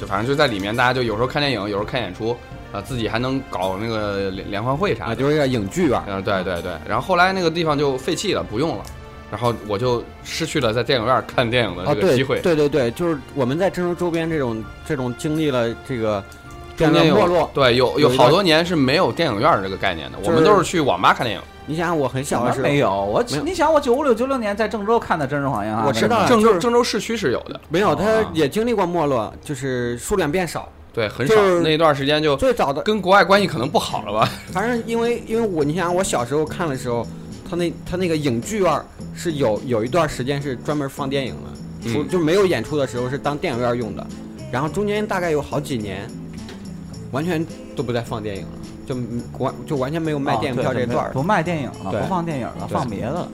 [0.00, 2.36] 就反正就在里面，大家就有时候看电影，有时候看演出，
[2.72, 5.14] 啊、自己还能搞那个联联欢会啥。
[5.14, 5.98] 就是一个影剧院。
[6.00, 8.84] 啊，对对对，然后后来那个地方就废弃了，不用了，
[9.30, 12.40] 然后我就失去了在电影院看电影的这个机会。
[12.40, 16.22] 对对对，就是我们在郑州周边这种这种经历了这个
[16.82, 17.50] 中间有没落。
[17.54, 21.42] 对，有有好多年是没有电影院这个概念的，我们都是去网吧看电影。
[21.64, 30.68] 你想想，我很小小的时候没有，我你想我九五六九六年在郑州看的《真实谎言》啊，我知道郑州郑州市区是有的，没有，他啊也经历过没落，就是数量变少。
[30.92, 31.34] 对，很少。
[31.34, 34.28] 就是那一段时间就最早的，跟国外关系可能不好了吧？
[34.52, 37.06] 反正因为因为我你想想，我小时候看的时候，
[37.48, 38.82] 他那他那个影剧院
[39.14, 44.04] 是有有一段时间是专门放电影的，除嗯就没有演出的时候是当电影院用的，
[44.50, 46.10] 然后中间大概有好几年，
[47.12, 47.46] 完全
[47.76, 48.48] 都不再放电影了，
[48.86, 48.96] 就
[49.38, 51.12] 完就完全没有卖啊电影票这段儿。
[51.12, 53.28] 不卖电影了，不放电影了，放别的了。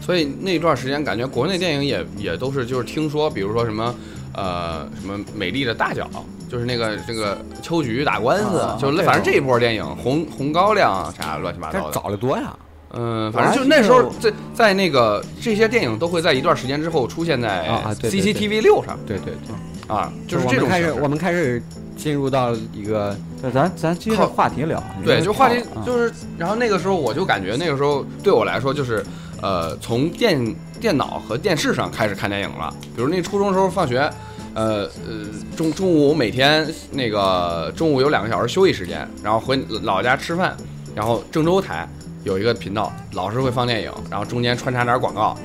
[0.00, 3.94] 所以那段时间感觉国内电影也也都是就是听说，比如说什么
[4.34, 6.08] 呃什么美丽的大脚，
[6.48, 11.92] 就是那个这个秋菊打官司，啊就反正这一波电影红红高粱啊啥乱七八糟的。
[11.92, 12.56] 早得多呀，
[12.94, 17.68] 嗯，反正就那时候在在那个这些电影都会在一段时间之后出现在
[18.00, 21.62] CCTV 六上对对对，啊，就是我这种开始我们开始
[22.00, 24.82] 进入到一个对，咱咱接着靠话题聊。
[25.04, 29.04] 对，就话题啊就是，然后那个时候我就感觉那个时候对我来说就是，
[29.42, 32.74] 呃，从电电脑和电视上开始看电影了。
[32.96, 33.98] 比如那初中时候放学，
[34.54, 40.56] 呃呃中中午每天那个中午有两个小时休息时间，然后回老家吃饭，
[40.94, 41.86] 然后郑州台
[42.24, 45.36] 有一个频道老是会放电影，然后中间穿插点广告。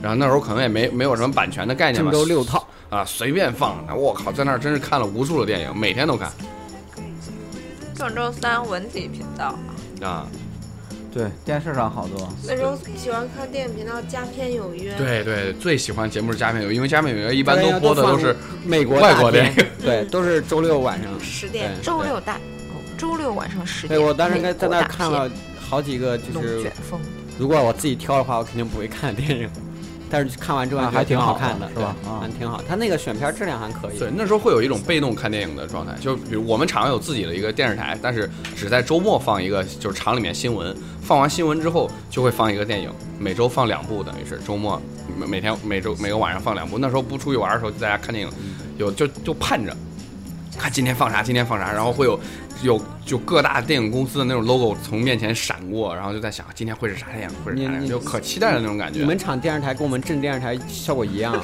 [0.00, 2.66] 然后那时候可能也没没有什么版权的概念吧，郑州六套。
[2.90, 3.82] 啊随便放。
[3.96, 6.30] 我靠，在那儿真是看了无数的电影，每天都看
[7.94, 9.58] 郑州三文体频道，
[10.02, 10.26] 啊。
[11.12, 21.10] 对电视上好多，那时候喜欢看电影频道《佳片有约》，对对，最喜欢节目是《佳片有约》，因为《佳片有约》一般都播的都是美国外国电影， 对，都是周六晚上。
[21.20, 23.98] 十点周六大，哦周六晚上十点。
[23.98, 27.00] 对我当时在在那看了好几个，就是卷风，
[27.36, 29.50] 如果我自己挑的话，我肯定不会看电影。
[30.10, 32.60] 但是看完之后还挺好看的，是吧嗯还挺好。
[32.68, 33.98] 他那个选片质量还可以。
[33.98, 44.80] 对，那时候会有一种被动看电影的状态，就比如我们厂有自己的一个电视台，但是只在周末放一个，就是厂里面新闻，放完新闻之后就会放一个电影，每周放两部，等于是周末
[45.16, 46.78] 每每天每周每个晚上放两部。
[46.78, 48.32] 那时候不出去玩的时候，就在家看电影，
[48.78, 49.76] 有就就盼着
[50.58, 52.20] 看今天放啥，今天放啥，然后会有
[52.62, 58.98] 有就各大电影公司的那种 logo 从面前闪过，然后就在想今天会是啥电影，会是啥电影，就可期待的那种感觉。
[58.98, 61.34] 你们厂电视台跟我们镇电视台效果一样，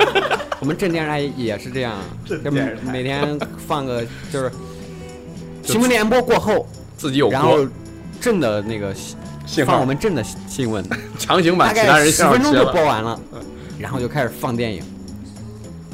[0.60, 4.50] 我们镇电视台也是这样，就电视台每天放个就是
[5.62, 6.66] 新闻联播过后，
[6.96, 7.66] 自己有然后
[8.20, 8.94] 镇的那个
[9.64, 10.84] 放我，们镇的新闻，
[11.18, 12.64] 强行把其他人概十分钟就。
[12.72, 13.20] 播完了，
[13.78, 14.82] 然后就开始放电影。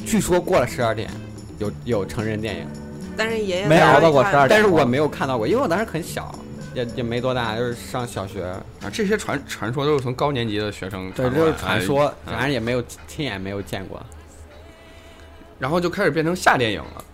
[0.07, 1.11] 据说过了十二点，
[1.59, 2.67] 有有成人电影，
[3.17, 6.35] 但是爷爷没熬到过看12点但是我没有看到过，因为我当时很小，
[6.75, 8.45] 也也没多大，就是上小学。
[8.45, 14.01] 啊，这些传传说都是从高年级的学生对，传过来这是传说，哎反正也没有亲眼没有见过。
[15.59, 17.05] 然后就开始变成下电影了，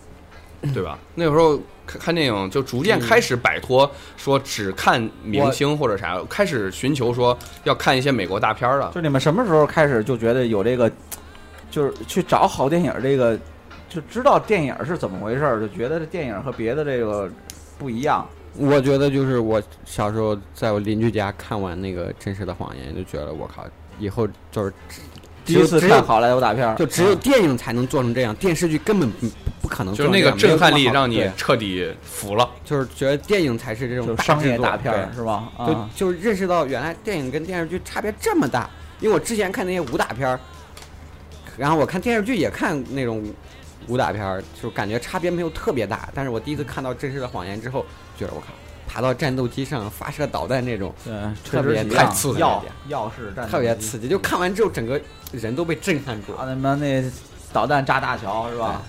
[0.72, 0.98] 对吧？
[1.14, 8.90] 那个时候看看电影就逐渐开始摆脱说只看明星或者啥，开始寻求说要看一些美国大片了。
[8.94, 10.90] 就你们什么时候开始就觉得有这个，
[11.70, 13.38] 就是去找好电影这个，
[13.88, 17.31] 就知道电影是怎么回事儿，就觉得这电影和别的这个
[17.79, 18.27] 不一样。
[18.57, 23.64] 我觉得就是我小时候在我邻居家看完那个《真实的谎言》，就觉得我靠，
[23.98, 24.72] 以后就是
[25.44, 29.27] 第一次看好莱坞大片儿，就只有啊电影才能做成这样，电视剧根本不
[29.62, 30.59] 不可能就是那个做成这样。
[30.59, 32.48] 震撼力让你彻底服了。
[32.64, 35.51] 就是觉得电影才是这种商业大片儿是吧？
[35.59, 38.68] 就啊，就认识到原来电影跟电视剧差别这么大。
[39.01, 40.40] 因为我之前看那些武打片儿，
[41.57, 43.22] 然后我看电视剧也看那种
[43.88, 46.09] 武打片儿，就感觉差别没有特别大。
[46.14, 47.85] 但是我第一次看到《真实的谎言》之后，
[48.16, 48.46] 觉得我靠，
[48.87, 51.12] 爬到战斗机上发射导弹那种，对，
[51.44, 52.62] 特别太刺激了
[53.51, 54.09] 特别刺激。
[54.09, 55.01] 就看完之后，整个
[55.33, 56.33] 人都被震撼住。
[56.35, 57.05] 啊，那么那
[57.53, 58.83] 导弹炸大桥是吧？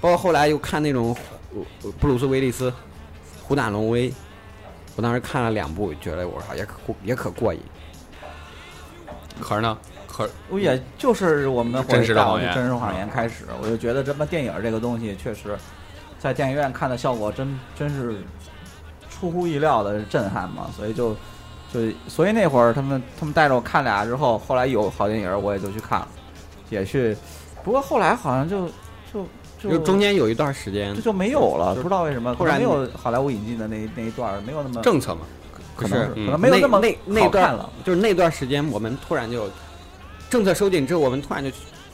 [0.00, 1.16] 包括后来又看那种
[1.82, 2.72] 呃布鲁斯威利斯、
[3.42, 4.12] 虎胆龙威，
[4.96, 7.60] 我当时看了两部，觉得我靠也可也可过瘾。
[9.40, 9.78] 可是呢，
[10.16, 15.56] 可我也就是我们真实的谎言真实谎言开始，我就觉得这么电影这个东西确实，
[16.20, 18.18] 在电影院看的效果真真是
[19.10, 21.16] 出乎意料的震撼嘛，所以就
[21.72, 26.08] 就所以那会儿他们他们带着我看俩之后，后来有好电影我也就去看了，
[26.70, 27.16] 也去，
[27.64, 28.68] 不过后来好像就
[29.12, 29.26] 就
[29.58, 35.22] 就就中间有一段时间这，就没有了，不知道为什么，突然没有好莱坞引进的那那一段没有那么政策嘛，
[35.74, 37.68] 可能是嗯可能没有那么那那段了。
[37.84, 39.48] 就是那段时间，我们突然就
[40.34, 41.48] 政策收紧之后，我们突然就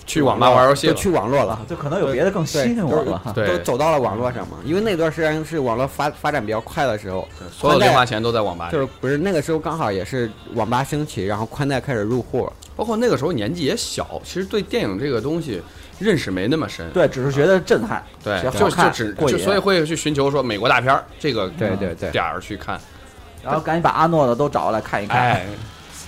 [0.07, 0.98] 去网吧玩游戏就了。
[0.98, 1.61] 去网络了啊，。
[1.68, 4.57] 就可能有别的更吸对，引我了都走到了网络上嘛。
[4.64, 15.61] 因为那段时间是网络发发展比较快的时候，所有零花钱都在网吧，就是不是那个时候刚好也是网吧兴起，然后宽带开始入户，包括那个时候年纪也小，其实对电影这个东西
[15.98, 16.90] 认识没那么深。
[16.92, 18.03] 对，只是觉得震撼。
[18.24, 22.81] 对，就就只就所以会去寻求说美国大片儿这个对对对点儿去看。
[23.44, 25.18] 然后赶紧把阿诺的都找来看一看。
[25.18, 25.46] 哎，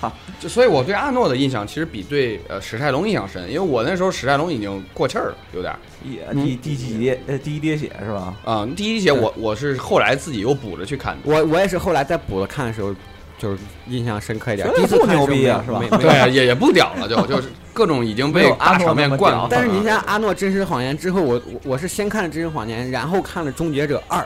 [0.03, 0.13] 操！
[0.41, 8.35] 就所以我对阿诺的印象其实比对呃史泰龙印象深，因为我那时候史泰龙已经过气儿了，有点儿一第第几滴呃第一滴血是吧？
[8.45, 11.21] 啊、第一滴血我我是后来自己又补着去看的。
[11.25, 12.95] 我我也是后来再补着看的时候，
[13.39, 14.69] 就是印象深刻一点。
[14.75, 19.47] 第一次看牛逼啊是吧 对啊，也也不屌了，就就是各种已经被阿诺大场面那么屌灌了。
[19.49, 24.21] 但是你像阿诺《真实谎言》之后，我我我是先看了《真实谎言》，然后看了《终结者二》。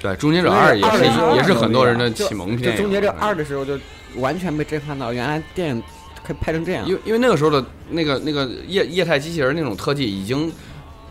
[0.00, 2.70] 对《终结者二》也是也是很多人的启蒙就《。
[2.76, 3.76] 终结者二》的时候，就
[4.18, 5.82] 完全被震撼到，原来电影
[6.22, 6.86] 可以拍成这样。
[6.86, 10.52] 因为因为那个时候的那个那个液液态机器人那种特技已经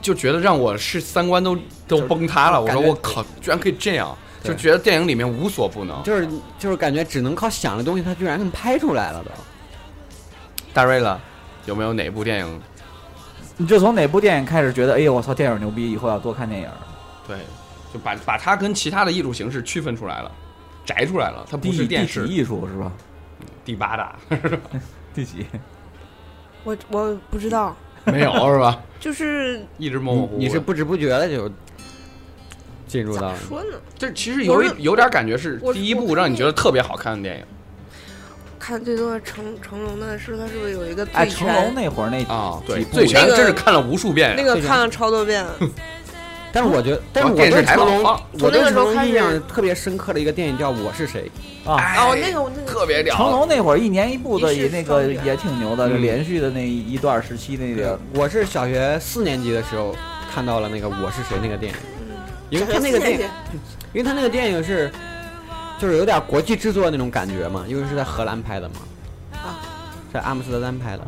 [0.01, 2.61] 就觉得让我是三观都都崩塌了。
[2.61, 6.01] 我说我靠，居然可以这样，就觉得电影里面无所不能。
[6.03, 6.27] 就是
[6.59, 9.31] 就是感觉只能靠想的东西，它居然能拍出来了都。
[10.73, 11.19] 大瑞了，
[11.65, 12.61] 有没有哪部电影？
[13.59, 16.69] 你就从哪部电影开始觉得，哎呦我操，电影牛逼，以后要多看电影？
[17.27, 17.37] 对，
[17.91, 20.31] 就把把它跟其他的艺术形式区分出来了，
[20.87, 22.25] 摘出来了，它不是电视。
[22.25, 22.91] 几艺术是吧？
[23.65, 24.15] 第八大
[25.13, 25.45] 第几？
[26.63, 28.81] 我我不知道，没有是吧？
[28.99, 30.37] 就是一直模模糊糊。
[30.37, 31.51] 你是不知不觉的就
[32.87, 33.37] 进入到了。
[33.47, 33.77] 说呢？
[33.97, 37.45] 这其实有有点感觉是第一部让你觉得特别好看的电影
[38.59, 41.73] 看最多的成成龙的是他是不是有一个哎，成龙？
[41.75, 42.61] 那会儿那啊。
[42.65, 44.35] 对，几部醉拳那个真是看了无数遍呀。
[44.37, 45.45] 那个看了超多遍，
[46.59, 51.29] 但是我觉得，但是我电视对成龙，台老放我那对成龙个时候印象特别深刻的一个电影叫《我是谁
[51.63, 53.15] 啊，哎哦，那个我那个特别屌。
[53.15, 57.65] 成龙那会儿一年一部的，也那个也挺牛的，就嗯连续的那一段时期那》。
[57.75, 57.99] 个。
[58.15, 59.95] 我是小学四年级的时候
[60.33, 62.17] 看到了那个《我是谁》那个电影，嗯
[62.49, 63.29] 因为他那个电影，
[63.93, 64.91] 因为他那个电影是
[65.79, 68.75] 就是有点国际制作那种感觉嘛，因为是在荷兰拍的嘛。
[69.33, 69.59] 啊。
[70.11, 71.03] 在阿姆斯特丹拍的，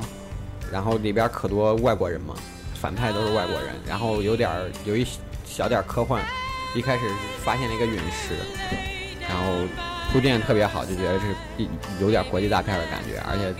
[0.71, 2.35] 然后里边可多外国人嘛，
[2.79, 5.07] 反派都是外国人，然后有点儿有一
[5.49, 6.21] 小点儿科幻，
[6.75, 7.01] 一开始
[7.43, 8.35] 发现了一个陨石，
[9.27, 9.67] 然后
[10.11, 11.25] 铺垫特别好，就觉得是
[11.57, 11.67] 一
[11.99, 13.53] 有点国际大片的感觉，而且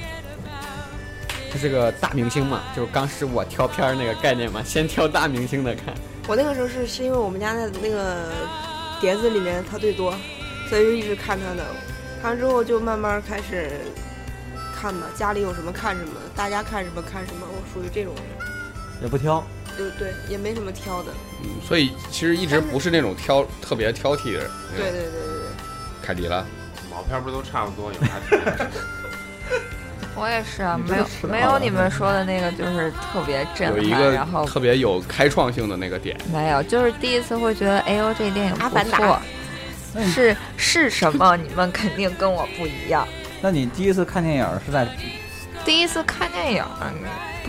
[1.52, 5.94] 他是个大明星嘛，就是当时我挑片儿那个概念嘛，先挑大明星的看。
[6.28, 8.30] 我那个时候是是因为我们家的那个
[9.02, 10.14] 碟子里面他最多，
[10.70, 11.66] 所以就一直看他的。
[12.22, 13.82] 看完之后就慢慢开始
[14.76, 18.24] 看吧，家里有什么看什么，大家看什么看什么，我属于这种人。
[19.02, 19.44] 也不挑。
[19.80, 21.12] 对对，也没什么挑的。
[21.42, 24.50] 嗯所以其实一直不是那种挑特别挑剔的人。
[24.76, 25.50] 对对对对对。
[26.02, 26.46] 凯迪了，
[26.92, 27.92] 毛片不都差不多？
[27.94, 28.10] 有啥？
[30.16, 36.18] 我也是啊，没有没有你们说的那个就是特别震撼，有一个然后特别有开创性的那个点。
[36.34, 39.22] 没有，就是第一次会觉得，哎呦，这电影不阿凡达错，
[40.04, 41.38] 是是什么？
[41.38, 43.08] 你们肯定跟我不一样。
[43.42, 44.86] 那你第一次看电影是在
[45.64, 46.66] 第一次看电影，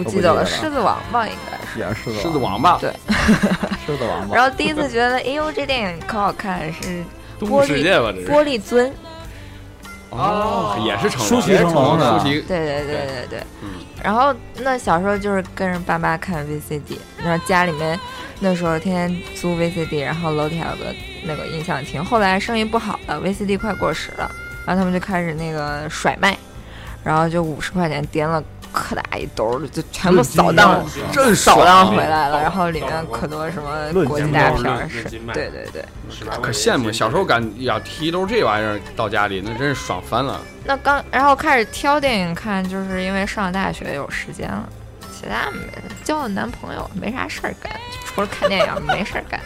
[0.02, 1.78] 不记得了，《狮子王》吧，应该是。
[1.78, 2.90] 也是狮子狮子王吧，对
[3.86, 4.34] 狮子王吧。
[4.34, 7.04] 然后第一次觉得，哎呦，这电影可好看，是
[7.40, 8.28] 玻璃世界吧，这是。
[8.28, 8.90] 玻璃樽。
[10.10, 13.40] 哦，也是成龙，成龙的对对对对对。
[13.62, 13.68] 嗯，
[14.02, 17.96] 然后那小时候就是跟着爸妈看 VCD，然后家里面
[18.40, 24.28] 那时候天天租 VCD，然后楼底下有个那个音响厅，后来生意不好了，VCD 快过时了，
[24.66, 26.36] 然后他们就开始那个甩卖，
[27.04, 28.42] 然后就五十块钱颠了
[28.80, 35.84] 可大一兜儿，就全部扫荡真扫荡回来了，然后里面可多什么国际大片儿是对对对。
[36.40, 36.90] 可羡慕。
[36.90, 40.40] 小时候敢要提一兜这玩意儿到家里，那真是爽翻了。
[40.64, 44.68] 那刚然后开始挑电影看，就是因为上大学有时间了，
[45.12, 45.60] 其他没
[46.02, 47.72] 交了男朋友没啥事儿干，
[48.06, 49.40] 除了看电影没事儿干。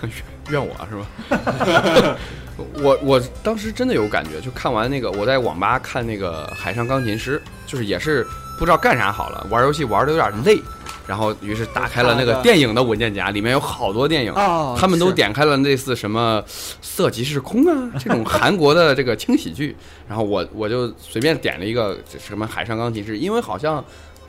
[0.48, 2.16] 怨我是吧？
[2.82, 8.26] 我我当时真的有感觉，就看完那个，我在网吧看那个《海上钢琴师》，就是也是
[8.60, 10.60] 不知道干啥好了，玩游戏玩的有点累，
[11.06, 16.44] 然后于是打开了那个电影的文件夹，里面有好多电影，哦他们都点开了类似什么
[16.82, 19.74] 《色即是空》啊这种韩国的这个轻喜剧，
[20.06, 23.82] 然后我我就随便点了一个什么《海上钢琴师》，因为好像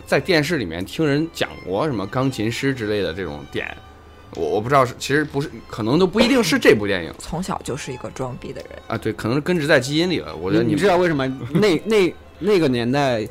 [0.06, 3.68] 在电视里面听人讲过什么钢琴师之类的这种点。
[4.36, 10.34] 我我不知道是，其实不是，可能都不一定是这部电影从小就是一个装逼的人，啊，对，可能是根植在基因里了。
[10.34, 13.28] 我觉得你你知道为什么那那那个年代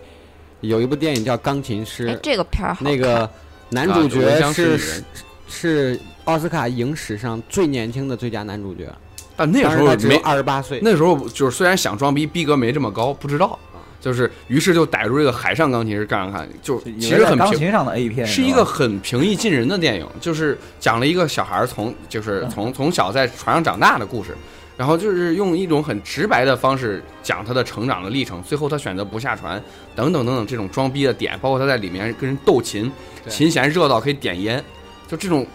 [0.61, 3.29] 有一部电影叫《钢琴师哎，》，这个片儿好那个
[3.69, 5.05] 男主角是人。
[5.53, 8.89] 是奥斯卡影史上最年轻的最佳男主角，
[9.35, 10.79] 但那个时候他只有没，二十八岁。
[10.81, 13.59] 那时候就是虽然想装逼，逼格没这么高，不知道，
[14.01, 22.51] 就是于是就逮住这个海上钢琴师干干看，就其实很平，钢琴上的 A 片是一个很平易近人的电影，就是讲了一个小孩儿从就是嗯。
[22.51, 24.37] 从从小在船上长大的故事，
[24.81, 29.63] 然后就是用一种很直白的方式讲他的成长的历程，最后他选择不下船，
[29.95, 32.91] 等等等等这种装逼的点，包括他在里面跟人斗琴，
[33.29, 34.65] 琴弦热到可以点烟，
[35.07, 35.47] 就这种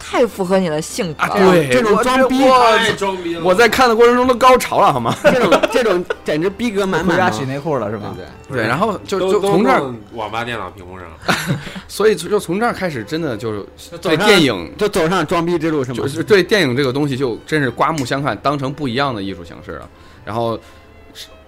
[0.00, 1.52] 太符合你的性格啊，了。
[1.52, 3.44] 对这种装逼我太装逼了！
[3.44, 5.14] 我在看的过程中都高潮了，好吗？
[5.22, 8.12] 这种这种简直逼格满满家洗内裤了是吧？
[8.16, 8.24] 对
[8.56, 8.62] 对？
[8.62, 11.06] 对，然后就就从这儿，网吧电脑屏幕上，
[11.86, 15.96] 所以就从这儿开始，真的就是对电影就走上装逼之路是吗？
[15.96, 19.88] 就是对电影这个东西就真是刮目相看，当成不一样的艺术形式了。
[20.24, 20.58] 然后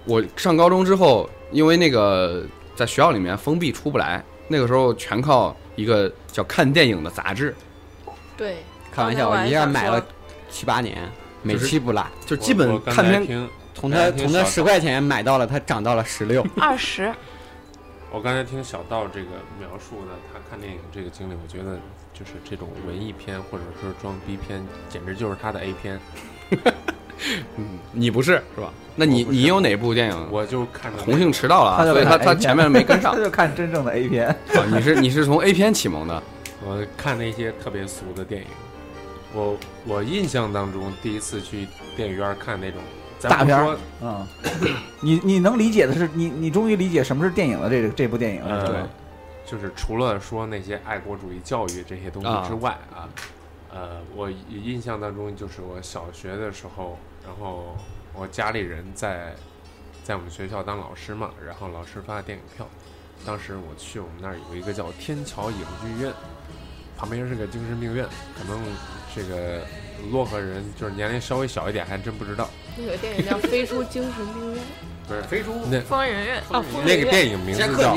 [0.05, 2.43] 我上高中之后，因为那个
[2.75, 7.53] 在学校里面封闭出不来，那个时候全靠一个叫看电影的杂志，
[8.43, 8.57] 对，
[8.91, 10.05] 开玩笑，我一下买了
[10.49, 10.97] 七八年，
[11.41, 16.45] 每期不落，就基本我我刚看片才听，从他从他十块钱买到了，他涨到了十六。
[16.59, 17.09] 二十，
[18.11, 19.27] 我刚才听小道这个
[19.57, 21.79] 描述呢他看电影这个经历，我觉得
[22.13, 25.97] 就是这种文艺片或者说装逼片，简直就是他的 A 片。
[27.55, 28.73] 嗯，你不是是吧？
[28.97, 30.27] 那你你有哪部电影？
[30.29, 33.23] 我就看着红杏迟到了所以他他前面没跟上他。
[33.23, 34.27] 就看真正的 A 片。
[34.27, 34.35] 啊
[34.69, 36.21] 你是你是从 A 片启蒙的，
[36.65, 38.47] 我看那些特别俗的电影，
[39.33, 42.81] 我我印象当中第一次去电影院看那种
[43.21, 44.25] 大片儿嗯，
[45.01, 47.69] 你你能理解的是，你你终于理解什么是电影了。
[47.69, 48.89] 这个这部电影了，是呃？，
[49.45, 53.09] 就是除了说那些爱国主义教育这些东啊西之外啊，
[53.73, 57.75] 呃，我印象当中就是我小学的时候，然后
[58.13, 59.33] 我家里人在
[60.03, 62.67] 在我们学校当老师嘛，然后老师发电影票，
[63.25, 66.13] 当时我去我们那儿有一个叫天桥影剧院，
[67.03, 68.57] 旁边是个精神病院，可能
[69.13, 69.59] 这个
[70.09, 72.49] 漯河人就是年龄稍微小一点，还真不知道。
[72.77, 74.63] 那个电影叫《飞出精神病院
[75.05, 76.37] 不是飞出那疯人院。
[76.49, 77.93] 啊，疯人院那个电影名字叫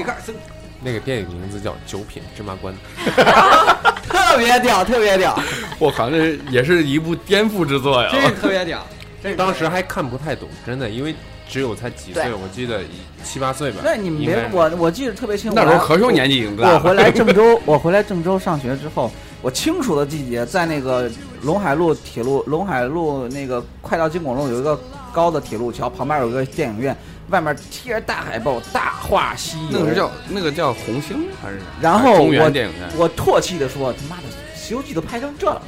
[0.82, 2.74] 那个电影名字叫《九品芝麻官》。
[4.10, 5.40] 特别屌，特别屌，
[5.78, 8.08] 我靠，这也是一部颠覆之作呀！
[8.10, 8.84] 真是特别屌。
[9.38, 11.14] 当时还看不太懂，真的，因为
[11.48, 12.80] 只有才几岁，我记得
[13.22, 13.80] 七八岁吧。
[13.84, 15.56] 那你们别我我记得特别清楚。
[15.56, 16.74] 那时候我何叔年纪已经大了。
[16.74, 21.10] 我回来郑州，我回来郑州上学之后，我清楚的季节在那个
[21.44, 24.78] 陇海路铁路，陇海路那个快到金拱路有一个
[25.12, 26.96] 高的铁路桥，旁边有一个电影院，
[27.30, 29.78] 外面贴着大海报，《大话西游》。
[29.82, 31.60] 那个叫那个叫红星还是？
[31.80, 32.88] 然后中我电影院。
[32.96, 34.22] 我唾弃的说：“他妈的，
[34.58, 35.62] 《西游记》都拍成这了，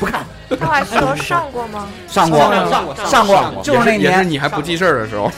[0.00, 0.24] 不看。
[0.56, 1.88] 大话西游上过吗？
[2.06, 4.28] 上过，上过上过，就是那年。
[4.28, 5.30] 你还不记事儿的时候，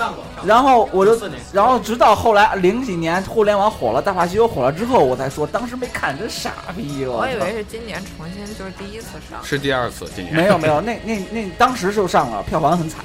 [0.45, 1.19] 然后我就，
[1.53, 7.05] 然后直到后来零几年互联网火了，《大话西游》火了之后，我才说当时没看，真傻逼！
[7.07, 9.39] 我我以为是今年重新就是第一次上。
[9.45, 10.35] 是第二次今年。
[10.35, 13.05] 没有没有，那那那当时就上了，票房很惨，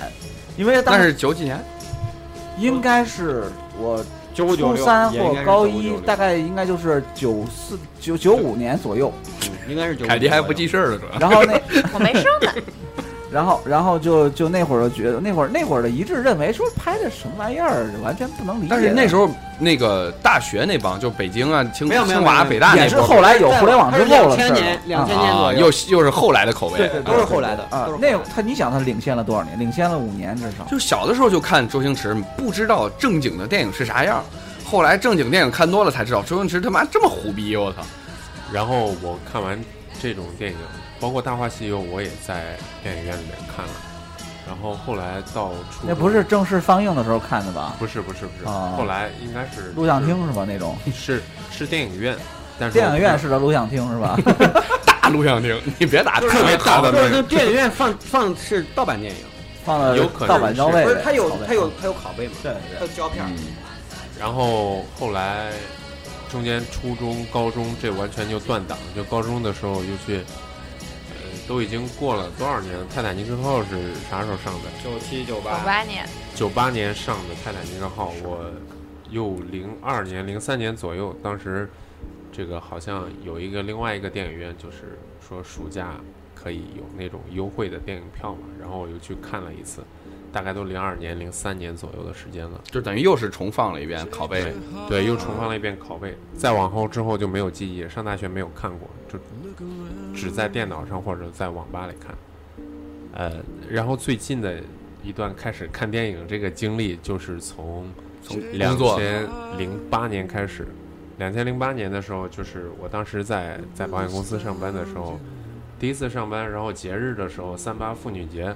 [0.57, 1.63] 因为当那时是九几年，
[2.57, 9.11] 应该是我初九九六三或也应该是9596高一，大概应该就是九四九九五年左右。
[9.41, 10.05] 嗯应该是九。
[10.05, 11.19] 凯迪还不记事儿了，主要。
[11.19, 11.59] 然后那
[11.91, 12.51] 我没生呢。
[13.35, 18.67] 然后然后就就那会儿就觉得那会儿那会儿的一致认为说拍的什么玩意儿，完全不能理解。
[18.69, 19.29] 但是那时候
[19.59, 26.77] 那个大学那帮，就北京啊、清清华、北大那波也是后来有互联网之后两的事儿千年，两千年啊，左右又又是后来的口味。
[26.77, 29.59] 对对对都是后来的啊那他你想他领先了多少年？
[29.59, 30.63] 领先了五年至少。
[30.71, 34.23] 就小的时候就看周星驰，不知道正经的电影是啥样。
[34.63, 37.57] 后来正经电影看多了才知道，周星驰他妈这么虎逼！
[37.57, 37.79] 我操！
[38.49, 39.59] 然后我看完
[40.01, 40.57] 这种电影，
[40.99, 43.71] 包括《大话西游》，我也在电影院里面看了。
[44.47, 47.75] 然后后来到初那不是正式放映的时候看的吧？
[47.79, 50.45] 不是不是不是，啊后来应该是录像厅是吧？
[50.47, 51.21] 那种是
[51.51, 52.15] 是电影院，
[52.59, 54.15] 但是电影院我式的录像厅是吧？
[54.85, 57.23] 大录像厅，你别打特别大的就是那个。
[57.23, 59.19] 电影院放放是盗版电影，
[59.63, 63.29] 放了有可能盗版交位，不是它有它有它有拷贝嘛，对它对有胶片儿。
[64.19, 65.51] 然后后来
[66.31, 70.23] 中间初中、高中这完全就断档，就高中的时候又去，呃，
[71.47, 72.85] 都已经过了多少年了？
[72.93, 74.69] 泰坦尼克号是啥时候上的？
[74.83, 78.51] 九七九九八，八年，九八年上的泰坦尼克号，我
[79.09, 81.69] 又零二年、零三年左右，当时
[82.31, 85.95] 这个好像有一个另外一个电影院，就是说暑假
[86.33, 89.83] 可以有那种优惠的电影票嘛，然后我又去看了一次，
[90.35, 92.59] 大概都零二年、零三年左右的时间了。
[92.65, 94.53] 就等于又是重放了一遍拷贝。
[94.89, 96.13] 对，又重放了一遍拷贝。
[96.35, 99.17] 再往后之后就没有记忆，上大学没有看过，就
[100.13, 102.13] 只在电脑上或者在网吧里看。
[103.13, 103.31] 呃，
[103.69, 104.59] 然后最近的
[105.01, 107.87] 一段开始看电影这个经历，就是从
[108.21, 109.25] 从两千
[109.57, 110.67] 零八年开始。
[111.17, 115.17] 两千零八年的时候，就是我当时在在保险公司上班的时候，
[115.79, 118.53] 第一次上班，然后节日的时候，三八妇女节，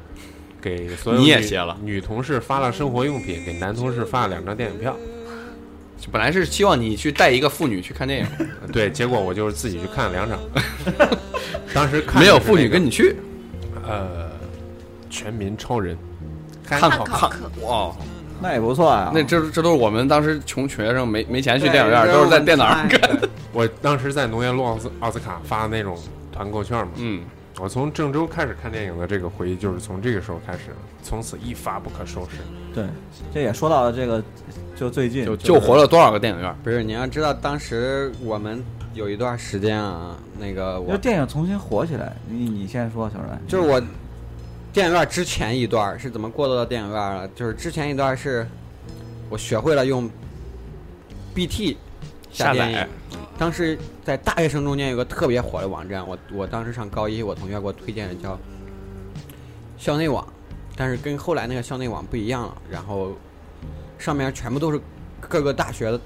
[0.62, 4.96] 给所有你也女歇了女同事发了生活用品，给男同事发了两张电影票。
[6.12, 8.28] 本来是希望你去带一个妇女去看电影，
[8.72, 10.40] 对，结果我就是自己去看了两场。
[11.74, 13.16] 当时看没有妇女跟你去，
[13.86, 14.32] 呃，
[15.10, 15.98] 全民超人，
[16.64, 17.32] 看看考看
[17.62, 17.94] 哇，
[18.42, 19.12] 那也不错啊。
[19.14, 23.00] 那这这都是我们当时穷学生没没钱去电影院，都是在电脑上看。
[23.02, 23.20] 看。
[23.52, 25.98] 我当时在农业路奥斯奥斯卡发的那种
[26.32, 26.92] 团购券嘛。
[26.96, 27.22] 嗯，
[27.62, 32.38] 我从郑州开始看电影的这个回忆，就是从这个时候开始的，从此一发不可收拾。
[32.74, 32.86] 对，
[33.34, 34.24] 这也说到了这个，
[34.76, 36.56] 就最近就救活了多少个电影院？
[36.64, 42.16] 不是，你要知道，当时我们有一段时间啊，那个就我电影重新火起来。
[42.28, 43.40] 你你先说，小冉。
[43.48, 43.82] 就是我
[44.72, 47.28] 电影院之前一段是怎么过渡到电影院了？
[47.36, 48.48] 就是之前一段是
[49.30, 50.10] 我学会了用
[51.36, 51.76] BT
[52.32, 52.88] 下载。
[53.38, 58.38] 当时在大学生中间有个特别火的网站，我我当时上高一，我同学给我推荐的叫
[59.78, 60.28] 校内网，
[60.76, 62.58] 但是跟后来那个校内网不一样了。
[62.70, 63.14] 然后
[63.98, 64.80] 上面全部都是
[65.20, 66.02] 各个大学的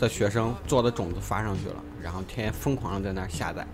[0.00, 3.66] 的学生做的种子发上去了，然后天天疯狂的在那儿下载。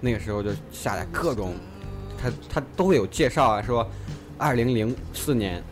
[0.00, 1.54] 那个时候就下载各种，
[2.18, 3.86] 他他都会有介绍啊，说
[4.38, 5.62] 二零零四年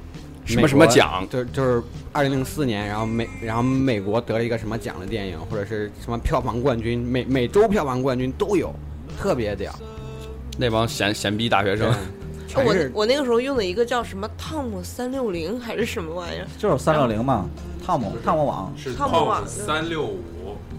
[0.49, 8.75] 什么什么奖就就是二零零四年，然后美然后美国得了一个什么奖的电影，或者是什么票房冠军，每每周票房冠军都有，
[9.19, 9.73] 特别屌。
[10.57, 11.93] 那帮闲闲逼大学生，
[12.55, 17.49] 我我那个时候用的一个叫什么汤姆三六零还是什么玩意儿，就是三六零嘛，
[17.85, 18.73] 汤姆汤姆网。
[18.77, 20.19] 是汤姆网三六五，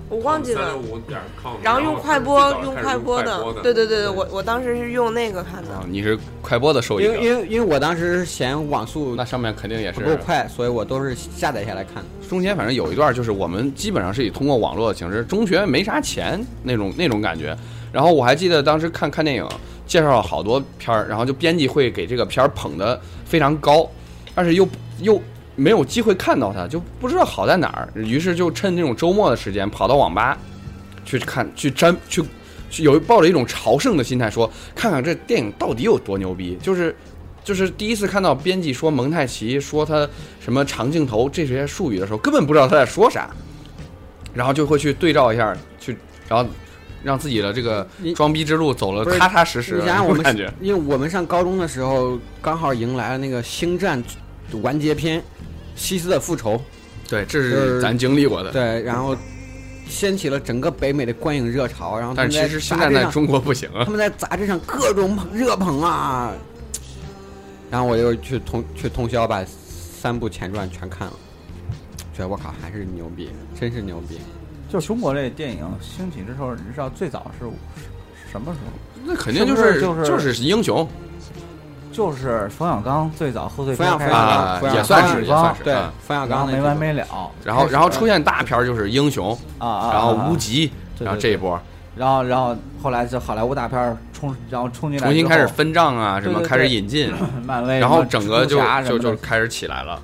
[0.10, 0.76] 我忘记了。
[1.62, 5.86] 然后用快播，用快播的，对对对对，我我当时是用那个看的啊。
[5.88, 12.03] 你是快播的受益者，因为因为因为我当时嫌网速那上面肯定也是不够快，所以我都是下载下来看。
[12.28, 17.55] 中间反正有一段，就是我们基本上是以通过网络的形式，中学没啥钱那种那种感觉。
[17.91, 19.47] 然后我还记得当时看看电影，
[19.88, 23.89] 介绍了好多片儿，然后就编辑会给这个片儿捧得非常高，
[24.36, 24.68] 但是又
[24.99, 25.20] 又
[25.60, 27.89] 没有机会看到它，就不知道好在哪儿。
[27.95, 30.38] 于是就趁这种周末的时间，跑到网吧
[31.03, 32.24] 去看，去沾去
[32.70, 36.95] 去有抱着一种朝圣的心态说，看看这电影到底有多牛逼，就是
[37.43, 40.07] 就是第一次看到编辑说蒙太奇说他
[40.39, 43.30] 什么长镜头这些术语的时候，根本不知道他在说啥，
[44.34, 45.97] 然后就会去对照一下，去
[46.28, 46.49] 然后
[47.03, 50.53] 让自己的这个装逼之路走了踏踏实实的你想想 我们。
[50.62, 54.03] 因为我们上高中的时候，刚好迎来了那个《星战》
[54.62, 55.24] 完结篇，
[55.80, 56.62] 西斯的复仇，
[57.08, 58.52] 对，这是是咱经历过的。
[58.52, 59.16] 对，然后
[59.88, 63.90] 掀起了整个北美的观影热潮，然后他们在但是其实现在在中国不行啊他。
[63.90, 66.34] 们在杂志上各种捧热捧啊，
[67.72, 71.14] 然后我又去通去通宵把三部前传全看了，
[72.14, 74.20] 觉得我靠还是牛逼，真是牛逼。
[74.70, 77.46] 就中国这电影兴起之后，你知道最早是
[78.30, 78.72] 什么时候？
[79.06, 80.86] 那肯定就是是不是就是是英雄
[82.00, 87.06] 就是冯小刚最早贺岁冯小刚也算刚是也算是对啊，冯小刚没完没了，
[87.43, 91.60] 然后然后出现大片儿就是英雄，啊啊，然后啊无极，然后这一波
[91.97, 97.12] 然后然后后来就好莱坞大片儿冲，然后冲进来重新开始分账啊，什么开始引进，
[97.45, 100.02] 漫威，然后整个就就就开始起来了。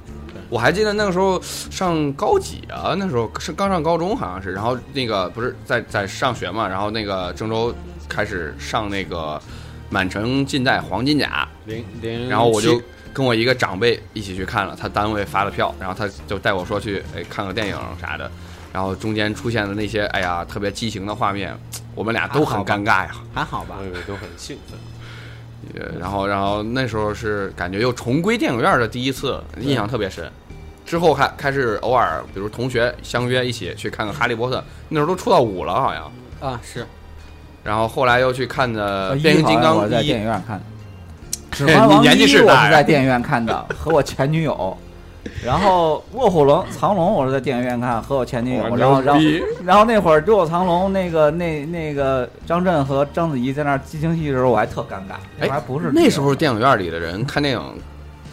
[0.49, 7.73] 我还记得那个时候上高几啊，那时候是刚上高中好像是，然后那个不是在在上学嘛，然后那个郑州
[8.09, 9.41] 开始上那个
[9.95, 12.81] 满城尽带黄金甲，零零，然后我就
[13.13, 18.29] 跟我一个长辈一起去看了，他单位发的票，然后他就带我说去哎看个电影啥的，
[18.73, 21.57] 然后中间出现的那些哎呀特别激情的画面，
[21.95, 23.15] 我们俩都很尴尬呀。
[23.33, 24.77] 还好吧我，以为都很兴奋。
[25.75, 30.29] 呃然后然后那时候是感觉又重归电影院的第一次，印象特别深。
[30.85, 36.11] 之后还开始偶尔，比如同学相约一起去看个《哈利波特》，那时候都出到五了好像。
[36.41, 36.85] 啊是，
[37.65, 40.65] 然后后来又去看的呃《变形金刚一我在电影院看的，
[41.57, 44.77] 《指你环王年纪一我是大在电影院看的，和我前女友。
[45.43, 48.75] 然后《卧虎龙藏龙》我是在电影院看，和我前女友。
[48.75, 49.21] 然后，然后，
[49.65, 55.15] 然后那会儿《卧虎藏龙》那个那那个张震和章子怡在那儿激情戏的时候，我还特尴尬。
[55.39, 57.61] 哎还不是那时候电影院里的人看电影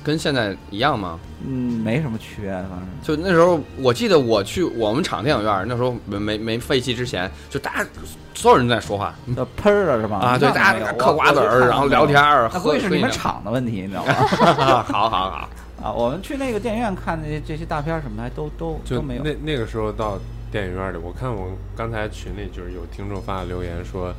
[0.03, 1.19] 跟现在一样吗？
[1.45, 7.89] 嗯没什么区别，反正就那时候，我记得我去我们厂电影院，那时候没没没废弃之前，就大家
[8.35, 10.19] 所有人在说话呃喷儿了是吗？
[10.19, 14.13] 啊，对，大家嗑瓜子儿，然后聊天儿，那喝估计是你们厂的问题，你知道吗？
[14.87, 15.49] 好好好，
[15.83, 19.23] 啊，我们去那个电影院看那些这些大片什么的，还都都就都没有。
[19.25, 20.19] 那那个时候到
[20.51, 24.15] 电影院里，我看我刚才群里就是有听众发的留言说，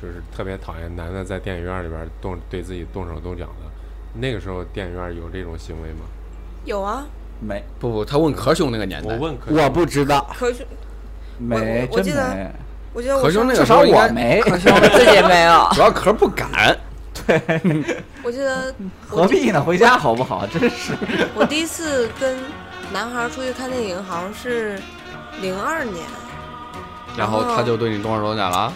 [0.00, 3.63] 说是特别讨厌男的在电影院里边动对自己动手动脚的。
[4.14, 6.06] 那个时候电影院有这种行为吗？
[6.64, 7.04] 有啊，
[7.40, 10.64] 没不不，他问壳兄那个年代，我问可我不知道，可兄
[11.38, 12.52] 没我我记得
[12.92, 14.40] 我觉得我壳兄那上至少个时候我没。
[14.46, 15.68] 我自己没有。
[15.74, 16.78] 主要壳不敢，
[17.26, 17.40] 对
[18.22, 18.72] 我记得
[19.06, 19.60] 何必呢？
[19.60, 20.46] 回家好不好？
[20.46, 20.92] 真是。
[21.34, 22.38] 我第一次跟
[22.92, 24.80] 男孩出去看电影，好像是
[25.42, 26.06] 零二年，
[27.16, 28.72] 然后他就对你动手动脚了。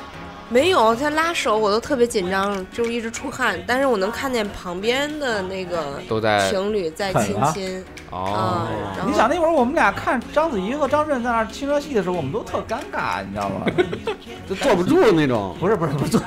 [0.51, 3.59] 没有他拉手，我都特别紧张，就一直出汗。
[3.67, 8.67] 但是我能看见旁边的那个都在情侣在亲亲，哦
[8.99, 13.67] 嗯，你想那会儿我们俩看章子怡和张震在那儿亲热戏的时候，我们都特尴尬，你知道吗？
[14.49, 15.55] 就坐不住那种。
[15.61, 16.19] 不是不是不是，就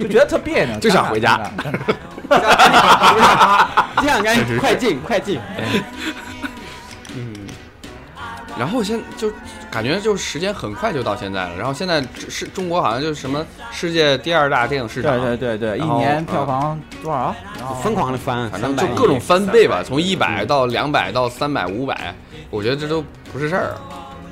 [0.00, 1.80] 就觉得特别扭，就想回家尴尬。
[2.28, 3.66] 尴尬
[4.02, 5.40] 这样赶紧 快进快进，
[7.16, 7.34] 嗯，
[8.58, 9.32] 然后现就
[9.70, 17.34] 感觉就时间很快就到现在了，然后现在是中国好像就是什么世界第二大电影市场，对对对对，一年票房多少？
[17.56, 22.12] 然后疯狂的翻，反正就各种翻倍吧，从一百到两百到三百五百，
[22.50, 23.74] 我觉得这都不是事儿，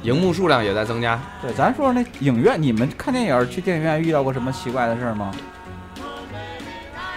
[0.03, 1.21] 荧幕数量也在增加。
[1.41, 5.31] 对，咱说说那影院，你们看电影去电影院遇到过什么奇怪的事儿吗？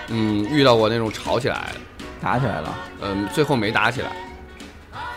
[0.10, 1.70] 嗯，遇到过那种吵起来，
[2.22, 2.78] 打起来了。
[3.02, 4.12] 嗯，最后没打起来。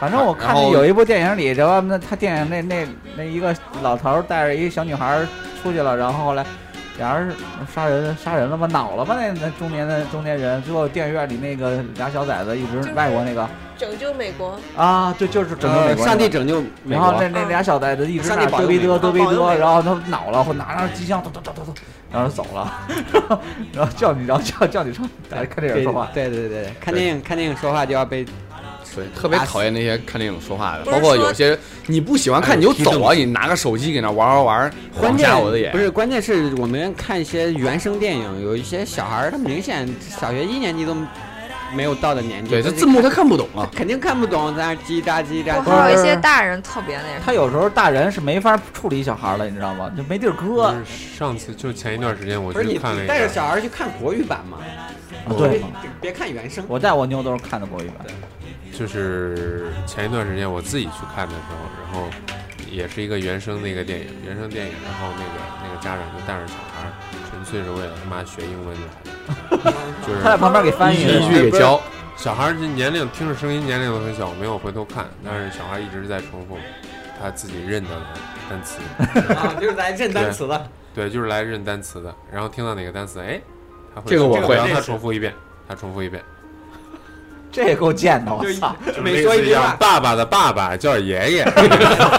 [0.05, 2.87] 反正我看见有一部电影里，然后那他电影那那
[3.17, 5.27] 那一个老头儿带着一个小女孩儿
[5.63, 6.45] 出去了，然后后来
[6.99, 7.35] 俩人
[7.75, 8.67] 杀人杀人了吗？
[8.71, 9.17] 恼了吧？
[9.19, 13.49] 那那中年的中年人，最后电影院里那个俩小崽子一直外国那个
[13.79, 21.75] 拯救美国，啊，对，就是拯救美呃国那个、上帝拯救美然后那那俩小崽子一直上那嘚逼嘚帝保佑美国嘚逼嘚，保佑美国然后他恼了，或拿着机枪咚咚咚咚咚，
[22.13, 22.71] 然后走了，
[23.73, 26.11] 然后叫你，然后叫叫你上来看电影说话。
[26.13, 28.27] 对对对对，看电影看电影说话就要被
[28.95, 35.79] 对，特别讨厌那些看电影说话的，包括有些你不喜欢看你就走啊，你拿个手机给那玩玩玩，晃关键瞎我的眼不。
[35.79, 40.97] 是，关键是我们看一些原声电影，有一些小孩他明显小学一年级都
[41.75, 43.69] 没有到的年纪，对，他字幕他看不懂啊。
[43.75, 45.61] 肯定看不懂，在那儿叽喳叽喳。
[45.61, 49.91] 还有一些大人特别那什么，他有时候大人是没法处理小孩了，你知道吗？
[49.97, 50.73] 就没地儿搁。
[51.19, 54.59] 上次就前一段时间我不是你去看了一带着，小孩去看国语版嘛？
[55.27, 56.63] 啊对别，别看原声。
[56.69, 58.07] 我带我妞都是看的国语版。
[58.77, 62.09] 就是前一段时间我自己去看的时候，然后
[62.71, 66.93] 也是一个原声的一个电影，原声电影，然后那个那个家长就带着小孩儿
[67.31, 68.89] 纯纯粹是为了他妈学英文来
[69.63, 69.73] 的，
[70.07, 71.81] 就是他在旁边给翻译一句一句给教。
[72.17, 76.57] 小孩儿这年龄听着声音年龄都很小，我没有回头看，但是小孩一直在重复
[77.21, 78.03] 他自己认得的
[78.49, 78.79] 单词，
[79.35, 80.67] 啊，就是来认单词的。
[80.95, 82.15] 对，就是来认单词的。
[82.33, 83.41] 然后听到哪个单词，哎，
[83.95, 85.35] 他会这个我会说然后他重复一遍，
[85.69, 86.23] 他重复一遍，
[87.55, 88.75] 这也够贱的，我操！
[88.93, 91.49] 就每说一句话，爸爸的爸爸叫爷爷，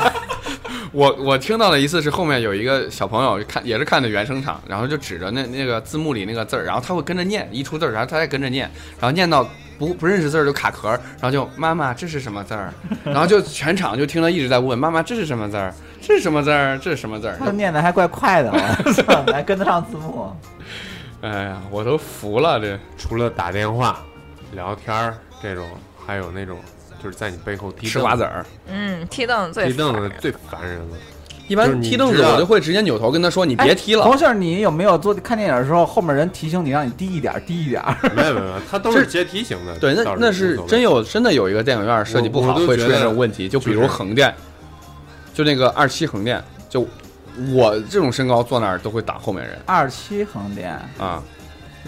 [0.93, 9.45] 我我听到了一次是后面有一个小朋友看也是看的原声场，然后就指着那那个字幕里那个字儿，然后他会跟着念，一出字儿，然后他再跟着念，然后念到
[9.77, 12.73] 不不认识字儿就卡壳儿，然后就妈妈这是什么字儿，
[13.03, 18.51] 然后就全场就听他一直在问妈妈这是什么字儿，这是什么字儿，这是什么字儿，他念的还怪快的，
[19.33, 20.31] 还跟得上字幕。
[21.21, 22.79] 哎呀，我都服了这。
[22.97, 23.99] 除了打电话、
[24.53, 25.67] 聊天儿这种，
[26.05, 26.57] 还有那种
[27.03, 30.97] 就是在你背后踢吃瓜子儿、嗯，踢凳子最踢凳烦人子最烦人了。
[31.47, 34.03] 一般踢凳子我就会直接扭头跟他说你别踢了。
[34.03, 37.83] 同事，你有没有做看电影的时候，后面人提醒你让你低一点，低一点？
[38.15, 39.77] 没 有没有，没有他都是接提醒的。
[39.77, 44.33] 对，那那是真有真的有一个电影院设计不好会出现这种问题，就比如横店，
[45.35, 46.87] 就那个二七横店，就
[47.53, 51.21] 我这种身高坐那儿都会挡后面人二七横店，啊。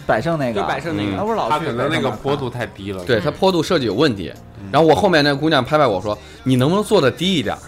[0.05, 3.03] 百盛那个，就百盛那嗯那不是老他可能那个坡度太低了。
[3.05, 4.31] 对，他坡度设计有问题。
[4.71, 7.59] 然后我后面那姑娘拍拍我说：“你能不能坐的低一点儿？”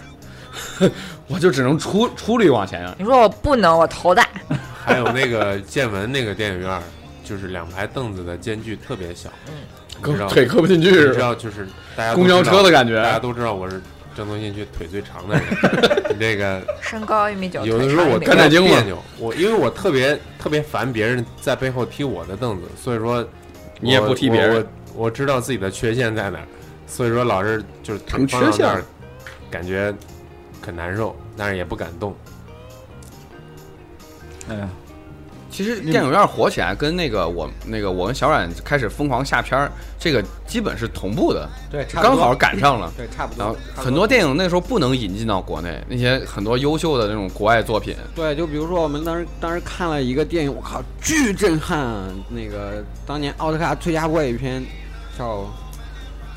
[1.28, 2.94] 我就只能出出力往前啊。
[2.98, 4.26] 你说我不能，我头大。
[4.84, 6.80] 还有那个建文那个电影院，
[7.24, 9.30] 就是两排凳子的间距特别小，
[10.04, 10.96] 你知道腿磕不进去你？
[10.96, 13.80] 知道就是大家公交车的感觉大家都知道我是
[14.20, 15.44] 郑东新区腿最长的人，
[16.10, 23.26] 你 这个 身高一米九，有的时候我看太精了别扭，我因为我特别特别烦别人在背后踢我的凳子，所以说
[23.80, 24.60] 你也不踢别人我
[24.94, 26.44] 我我知道自己的缺陷在哪儿，
[26.86, 28.84] 所以说老是就是腿成缺陷放到那儿，
[29.50, 29.90] 感觉
[30.60, 32.14] 很难受，但是也不敢动。
[34.50, 34.68] 哎呀，
[35.50, 42.92] 其实电影院火起来跟那个我那个我跟小冉开始疯狂下片儿，这个基本是同步的，对，刚好赶上了。
[42.96, 43.44] 对，差不多。
[43.44, 52.08] 然后很多电影那时候不能引进到国内，那些很多优秀的那种国外作品，对，就比如说我们当时当时看了一个电影，我靠，巨震撼啊！
[52.28, 54.64] 那个当年奥斯卡最佳外语片
[55.18, 55.44] 叫，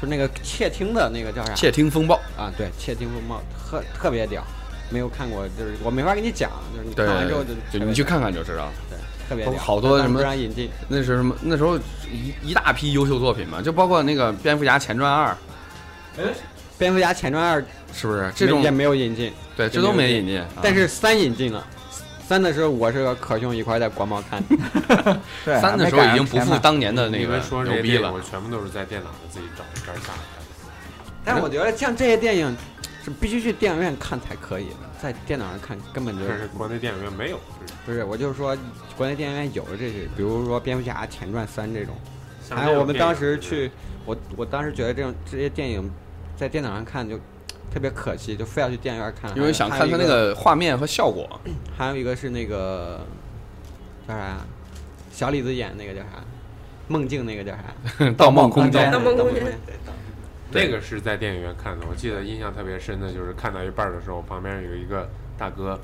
[0.01, 1.53] 就那个窃听的那个叫啥？
[1.53, 2.15] 窃听风暴。
[2.37, 4.43] 啊，对，窃听风暴特特别屌，
[4.89, 8.69] 没有看过，就是我没法给你讲，就是你看完之后就就你去看看就知道。
[8.89, 8.97] 对，
[9.29, 11.35] 特别屌，好多什么引进，那是什么？
[11.41, 11.77] 那时候
[12.11, 15.35] 一一大批优秀作品嘛，就包括那个《蝙蝠侠前传二
[16.77, 17.61] 蝙蝠侠前传二》
[17.93, 18.31] 是不是？
[18.35, 20.39] 这种也没有引进，对，这都没引进。
[20.39, 21.65] 啊但是三引进了。
[22.27, 25.19] 三的时候，我是和可兄一块在国贸看的。
[25.43, 28.19] 对，三的时候已经不复当年的那个牛逼了我。
[28.21, 30.67] 全部都是在电脑上自己找一边下来的。
[31.25, 32.55] 但是我觉得像这些电影
[33.03, 37.37] 是必须去电影院看才可以的，在电脑上看根本就但是国内电影院没有，
[37.85, 38.05] 不是。
[38.05, 38.57] 我就是说，
[38.95, 41.93] 国内电影院有的这些，比如说《蝙蝠侠前传三》这种，
[42.49, 43.69] 还有我们当时去，
[44.05, 45.91] 我我当时觉得这种这些电影
[46.37, 47.17] 在电脑上看就
[47.69, 49.29] 特别可惜，就非要去电影院看。
[49.35, 51.27] 因为想看它那个，画面和效果。
[51.77, 53.05] 还有一个是那个
[54.07, 54.37] 叫啥，
[55.11, 56.23] 小李子演那个叫啥，
[56.87, 57.63] 梦境那个叫啥？
[58.15, 59.75] 《盗梦空间盗》梦空间对
[60.53, 65.79] 那个是在电影院看的，我记得印象特别深的就是看到一半儿的时候，旁边有一个大哥，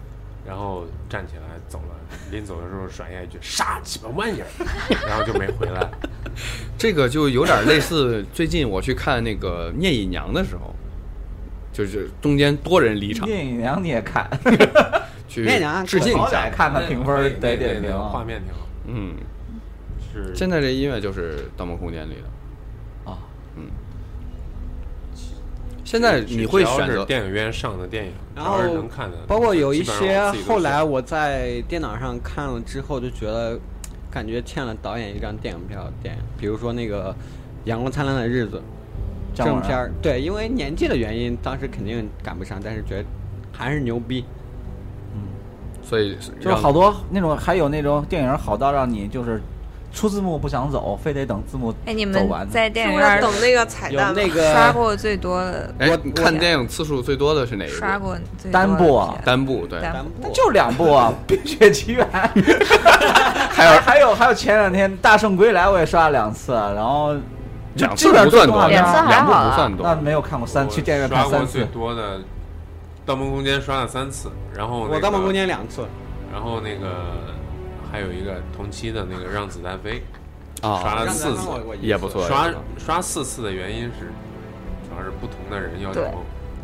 [0.45, 1.95] 然后站起来走了，
[2.31, 4.47] 临走的时候甩下一句“啥鸡巴玩意儿”，
[5.07, 5.89] 然后就没回来。
[6.77, 10.73] 这个就有点类似最近我去看那个《聂隐娘》的时候，
[11.73, 14.29] 就是中间多人离场聂隐娘你也看，
[15.27, 16.49] 去聂隐娘致敬一下。
[16.49, 18.23] 看看评分那得点评画啊。
[18.25, 19.15] 面挺好，嗯，
[20.13, 22.21] 是现在这音乐就是《盗梦空间》里的。
[25.89, 33.59] 现在你会选择电影院上的电影，然后能看的，包括有一些后来我在电脑上看了之后，就觉得
[34.11, 37.11] 感觉欠了导演一张电影票的电影，比如说那个
[37.63, 38.61] 《阳光灿烂的日子》
[39.35, 43.05] 正片儿，对，因为年纪的原因，当时肯定赶不上，但是觉得
[43.51, 44.23] 还是牛逼。
[45.15, 45.21] 嗯
[45.81, 49.41] 所以就是好多那种，还有那种电影好到让你就是
[49.91, 57.75] 出字幕不想走，非得等字幕哎，你们在电影院等那个彩蛋吗那个刷过最多的，哎，我看电影次数最多的是哪一部？
[57.75, 62.07] 刷过最多的单部啊单部对，单单部就两部啊，《冰雪奇缘》
[63.51, 67.15] 还有还有还有前两天《大圣归来》我也刷了两次，然后
[67.75, 70.01] 两基本不算多，都是动画片两次好啊不算那多。
[70.01, 71.67] 没有看过三，我去电影院看三刷过最次。
[71.73, 72.19] 多的
[73.05, 75.85] 《盗梦空间》刷了三次，然后、我《盗梦空间》两次，
[76.31, 76.87] 然后那个
[77.91, 80.03] 还有一个同期的那个《让子弹飞》
[80.67, 81.47] 啊刷了四次，
[81.81, 84.11] 也不错刷刷四次的原因是，
[84.87, 86.11] 主要是不同的人要求，对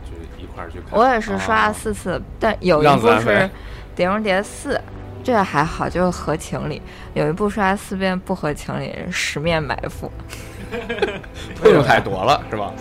[0.06, 1.00] 就一块儿去看。
[1.00, 3.50] 我也是刷了四次，但有一部是
[3.96, 4.76] 碟中谍四》，
[5.24, 6.82] 这个还好，就是合情理。
[7.14, 10.08] 有一部刷四遍不合情理，《十面埋伏》。
[11.62, 12.74] 不用太多了，是吧？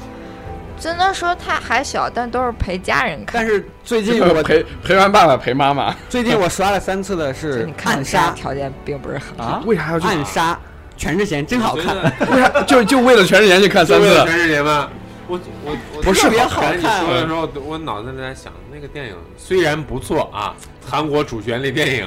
[0.78, 3.40] 真的说他还小，但都是陪家人看。
[3.40, 9.44] 但是最近我我陪陪完爸爸陪妈妈，最近我刷了三次的是你看暗杀，条件并不是很好。
[9.44, 10.06] 啊，为啥要去？
[10.06, 10.58] 暗杀
[10.96, 11.96] 全智贤真好看，
[12.30, 14.14] 为啥 就就为了全智贤去看三次？
[14.24, 14.88] 全智贤吗？
[15.26, 20.54] 我我我不是特别好看说的时候，我脑子里在想，那个电影虽然不错啊，
[20.86, 22.06] 韩国主旋律电影，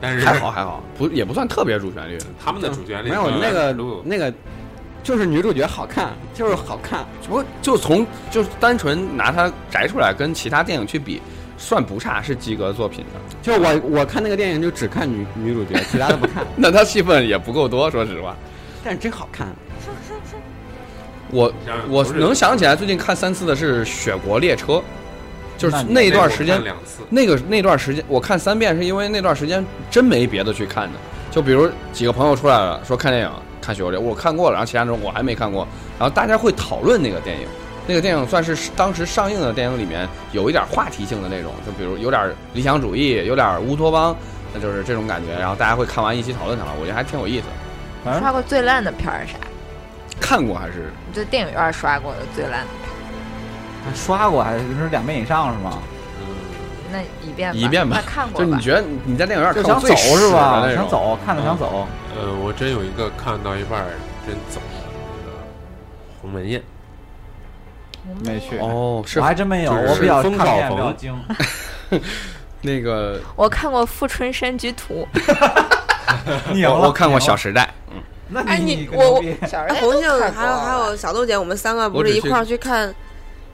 [0.00, 2.18] 但是还好还好，不也不算特别主旋律。
[2.44, 4.32] 他们的主旋律没有那个路那个
[5.02, 7.04] 就是女主角好看，就是好看。
[7.26, 11.20] 不过就从就单纯拿它摘出来跟其他电影去比，
[11.56, 13.20] 算不差，是及格作品的。
[13.40, 18.36] 就我我看那个电影就只看女女主角，其他的不看， 那他戏份也不够多，说实话。
[18.84, 19.48] 但是真好看。
[21.30, 21.52] 我
[21.88, 24.72] 我能想起来最近看三次的是《雪国列车》，
[25.58, 30.98] 就是那一段时间，两次，那个那段时间我看三遍，是因为那段时间真没别的去看的。
[31.30, 33.30] 就比如几个朋友出来了，说看电影，
[33.68, 37.46] 看《雪国列车》，我看过了，然后其他人我还没看过，然后大家会讨论那个电影。
[37.86, 44.16] 那个电影算是当时上映的电影里面有一点话题性的那种，就比如有点理想主义，有点乌托邦，
[44.54, 45.38] 那就是这种感觉。
[45.38, 47.46] 然后大家会看完一起讨论讨论，我觉得还挺有意思。
[48.02, 49.38] 反正刷过最烂的片儿是啥？
[50.18, 52.90] 看过还是你在电影院刷过的最烂的片
[53.84, 55.78] 还刷过，还是两遍以上是吗？
[56.20, 56.26] 嗯，
[56.92, 58.60] 那一遍吧一遍吧那看过就你？
[58.60, 60.68] 觉得你在电影院就想走看过最屎是吧的？
[60.68, 61.86] 那种想走，看了想走。
[62.18, 63.86] 呃，我真有一个看到一半儿
[64.26, 65.38] 真走的那个
[66.20, 66.60] 鸿门宴，
[68.24, 71.16] 没去，哦，是我还真没有，我比较看片比较精。
[72.60, 75.06] 那个我看过《富春山居图
[76.68, 77.62] 》，我我看过《小时代》，
[77.94, 79.22] 嗯，那哎，你你我
[79.80, 82.92] 红杏还有还有小豆姐，我们三个不是一块儿去看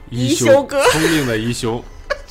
[0.08, 1.84] 一休休哥聪明的一休。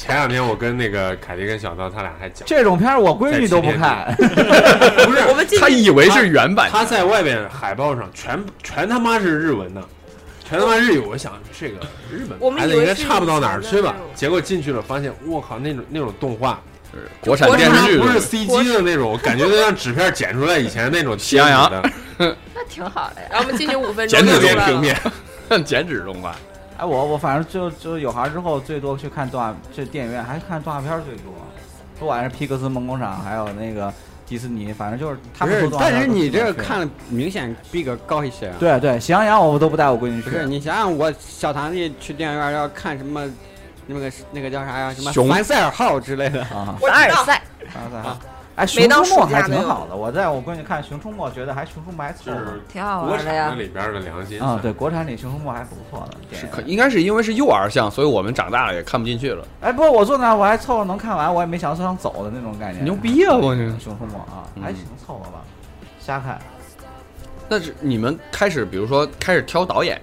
[0.03, 9.81] 前两天我跟那个凯迪跟小刀，他俩还讲，这种片儿我闺女都不看， 不是我们进去他以为是原版，他在外边海报上全全他妈是日文的，
[10.43, 10.97] 全他妈日语。
[10.97, 11.77] 我想这个
[12.11, 13.95] 日本我们拍的应该差不到哪儿去吧？
[14.13, 23.27] 结果进去了，发现我靠，那种那种动画是国产电视剧不是 CG 的那种，感觉就像纸片剪出来以前那种喜羊羊的那挺好的呀。
[23.31, 24.41] 然后我们进去五分钟剪纸。
[24.41, 24.97] 片平面，
[25.63, 26.35] 剪纸动画。
[26.77, 31.33] 哎，我我反正就就有孩子之后，最多去看动画，这电影院还是看动画片儿最多，
[31.99, 33.93] 不管是皮克斯梦工厂，还有那个
[34.25, 38.55] 迪士尼，反正就是他不是们说，动画片儿但是你这个看了明显逼格高一些啊。
[38.59, 43.23] 对对，喜羊羊我都不带我闺女去，不是你想想，我小堂弟去电影院要看什么，
[43.85, 44.93] 那个那个叫啥呀？
[44.93, 46.41] 什么熊凡赛尔号之类的。
[46.45, 47.35] 啊，我知道，凡
[47.83, 48.17] 尔赛，
[48.55, 53.55] 哎，熊出没还挺好的，我在我闺女看熊出没，觉得还熊出没还凑合就是挺好国产玩的呀的。
[53.55, 56.37] 里边的良心啊，对，国产里熊出没还不错的。
[56.37, 59.43] 是可应该是因为是幼儿向，所以我们长大了也看不进去了。
[59.61, 62.83] 哎，不过我坐那儿我还凑合能看完，我也没想说想走的那种概念。
[62.83, 63.33] 牛逼啊！
[63.35, 65.41] 我这熊出没啊，嗯还行，凑合吧，
[65.99, 66.39] 瞎看。
[67.49, 69.99] 那是你们开始，比如说开始挑导演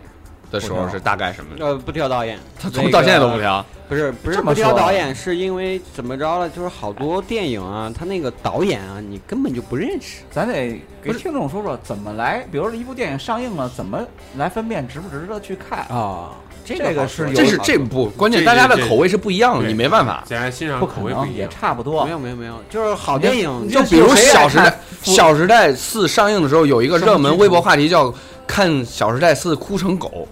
[0.51, 1.51] 的时候是大概什么？
[1.59, 3.65] 呃，不挑导演，他从到现在都不挑。
[3.89, 6.49] 不是不是不挑导演，是因为怎么着了？
[6.49, 10.23] 就是好多电影啊，他那个导演啊，你根本就不认识。
[10.31, 14.01] 咱得给听众说说怎么来，比如说一部电影上映了，怎么
[14.37, 15.81] 来分辨值不值得去看？
[15.89, 20.23] 啊，这这个是有这是这部关键，大家的口味是不一样的，你没办法。
[20.29, 21.51] 显然欣赏不可能，也口味不一样。
[21.51, 22.13] 差不多没。
[22.13, 24.71] 有没有没有，就是好电影就比如《小时代》，
[25.03, 28.15] 《小时代四》上映的时候，有一个热门微博话题叫
[28.47, 30.29] “看《小时代四》哭成狗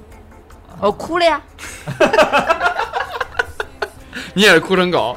[0.80, 1.40] 我哭了呀。
[4.34, 5.16] ”，你也是哭成狗。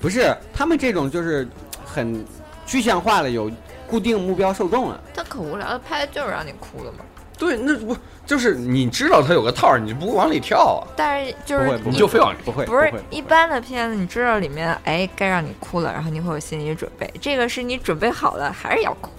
[0.00, 1.48] 不是他们这种就是
[1.84, 2.24] 很
[2.66, 3.50] 具象化了，有
[3.86, 5.00] 固定目标受众了。
[5.14, 6.98] 他可无聊，他拍的就是让你哭的嘛。
[7.38, 10.88] 对，那不就是你知道他有个套儿，你就不会往里跳啊？
[10.96, 17.12] 但是就是不会你就非往里不会不是会一般的片子，你知道里面哎该让你哭了，然后你会有心理准备。
[17.20, 19.10] 这个是你准备好了，还是要哭？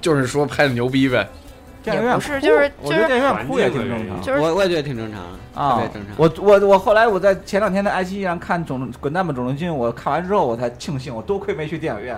[0.00, 1.28] 就是说拍的牛逼呗。
[1.84, 4.22] 电影院不是哭就是我觉得就是电影院哭也挺正常。
[4.22, 6.14] 就是我我也觉得挺正常的，特啊别正常。
[6.16, 12.16] 我我我后来我在前两天在爱奇艺上看《种滚蛋吧肿瘤君》，我看完之后我才庆幸，我多亏没去电影院，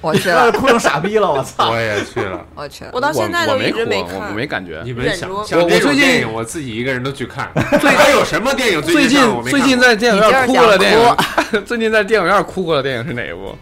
[0.00, 1.70] 我去了，哭成傻逼了，我操！
[1.70, 2.44] 我也去了。
[2.56, 2.90] 我去了。
[2.92, 4.34] 我到现在都没哭，我。
[4.34, 4.82] 没感觉。
[4.84, 7.48] 你们想我我最近，我自己一个人都去看。
[7.54, 11.16] 还有什么电影最近最近在电影院哭过的电影，
[11.64, 13.54] 最近在电影院哭过的电影是哪一部？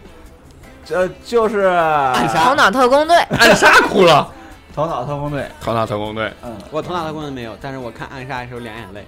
[0.87, 1.65] 这就是
[2.33, 4.31] 《头脑特工队，暗杀哭了，
[4.75, 5.41] 头脑特工队》。
[5.61, 6.29] 头脑特工队。
[6.43, 9.05] 嗯，我头脑特工队没有，但是我看暗杀的时候两眼泪。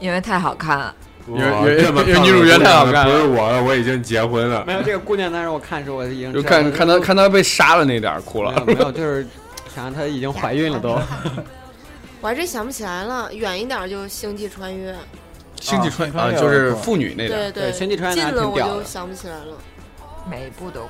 [0.00, 0.94] 因为太好看了。
[1.28, 1.42] 因为
[1.82, 4.64] 因为因为女主角太好看了不是我了，我已经结婚了。
[4.66, 8.52] 没有这个姑娘，当时我看的时候我已经就看看她看她被杀了那点儿哭了。
[8.66, 9.26] 没有没有，就是
[9.74, 10.98] 想让她已经怀孕了都。
[12.20, 14.92] 我还真想不起来了，远一点就《星际穿越》。
[15.60, 17.52] 星际穿越，啊就是妇女那点。
[17.52, 19.56] 对对星际穿越近了我就想不起来了。
[20.28, 20.88] 每一部都哭。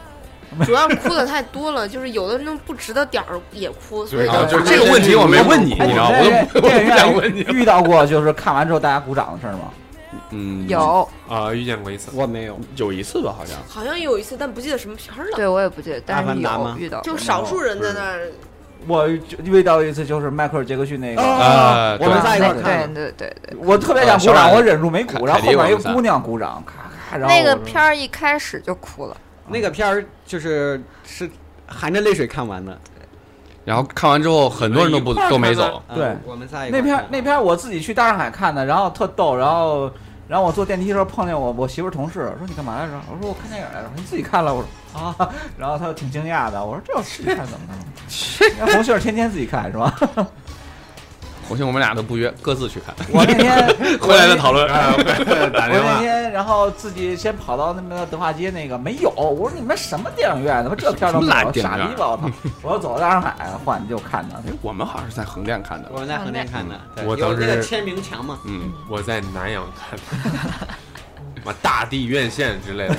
[0.64, 7.40] 主要哭的太多了，就是有的那种不值得点儿也哭，所以啊，就就是这个问题我没问你，你知道，我都我都不想问你。
[7.53, 9.70] 遇到过就是看完之后大家鼓掌的事儿吗？
[10.30, 12.11] 嗯，有，啊，遇见过一次。
[12.14, 13.57] 我没有，有一次吧，好像。
[13.68, 18.28] 好像有一次，但不记得什么片儿了，对我也不记得，但阿是有遇到，就少数人在那儿。
[18.88, 29.16] 我就遇到一次就是迈克尔·杰克逊那个，啊，我们在一块儿对看对对对，我特别想鼓掌，我忍住没鼓，然后后面一个姑娘鼓掌，咔咔，然后那个片儿一开始就哭了，
[29.49, 31.31] 那个片儿就是是
[31.66, 32.79] 含着泪水看完的。
[33.64, 35.83] 然后看完之后，很多人都不都没走。
[35.95, 39.91] 对嗯我们仨一块那片儿那片我自己去大上海看的，然后特逗，然后
[40.29, 42.93] 然后我坐电梯的时候碰见我我媳妇儿同事，说你干嘛来着？
[43.11, 43.91] 我说我看电影来着。
[43.97, 44.55] 你自己看了？
[44.55, 46.64] 我说啊，然后他就挺惊讶的。
[46.64, 47.66] 我说这要自己看怎么
[48.61, 48.68] 弄？
[48.72, 49.93] 红杏儿天天自己看是吧？
[51.47, 52.94] 红星我们俩都不约，各自去看。
[53.12, 53.66] 我那天
[54.01, 54.66] 回来再讨论。
[54.68, 54.94] 啊，
[55.53, 55.94] 打我电话。
[55.94, 60.62] 那天然后自己先跑到那个德化街那个没有，我说你们什么电影院？
[60.62, 62.09] 他妈这片都没有，电影院傻逼吧！
[62.09, 62.30] 我操！
[62.62, 63.34] 我要走到大上海
[63.64, 64.34] 换就看的。
[64.47, 65.88] 哎，我们好像是在横店看的。
[65.92, 70.66] 我们在横店看的，我当时有那个签名墙嘛，嗯，我在南阳看的，
[71.36, 72.97] 什么大地院线之类的。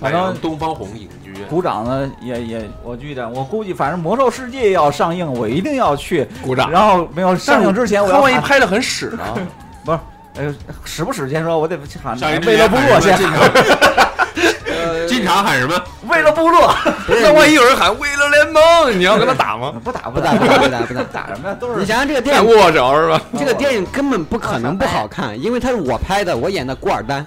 [0.00, 6.26] 反正东方红影剧院，鼓掌呢也也，我记得我估计，反正《魔兽世界》要上映，我一定要去。
[6.42, 6.70] 鼓掌。
[6.70, 9.24] 然后没有上映之前，我他要万一拍的很屎呢？
[9.84, 9.98] 不是
[10.36, 13.16] 呃使不使先说，我得喊上映之为了部落先
[15.06, 15.80] 进场喊什么？
[16.08, 16.74] 为了部落，
[17.08, 19.72] 那万一有人喊为了联盟，你要跟他打吗？
[19.82, 21.02] 不打不不打不打不打不打。
[21.04, 21.56] 打什么呀？
[21.58, 23.20] 都是你想想这个电太影，握手是吧？
[23.38, 27.24] 这个电影根本不可能不好看，因为它是我拍的，我演的古尔丹。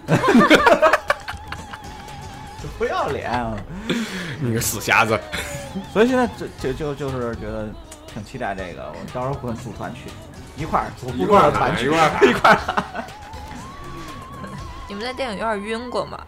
[2.77, 3.55] 不要脸啊。
[4.39, 5.19] 你个死瞎子！
[5.93, 7.67] 所以现在就就就就是觉得
[8.13, 10.09] 挺期待这个，我到时候跟组团去，
[10.55, 13.03] 一块儿组一块儿团去一块儿 一块儿。
[14.87, 16.19] 你们在电影院晕过吗？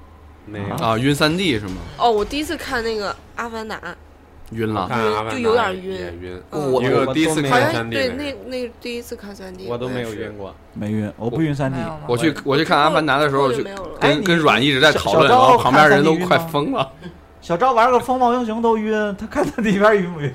[0.45, 0.75] 没有。
[0.77, 1.77] 啊，晕三 D 是吗？
[1.97, 3.75] 哦，我第一次看那个《阿凡达》，
[4.51, 4.89] 晕了。
[5.31, 6.41] 就有点晕也晕。
[6.51, 10.37] 嗯我我第一次看三对那那第一次看三 D，我都没有晕。
[10.37, 10.53] 过。
[10.73, 11.77] 没晕，我不晕三 D？
[12.07, 13.97] 我去我去看《阿凡达》的时候，就没有了。
[13.99, 16.91] 哎你跟跟阮一直在讨论，然后旁边人都快疯了。
[17.41, 20.33] 小赵玩个风暴英雄都晕，他看三 D 片晕不晕？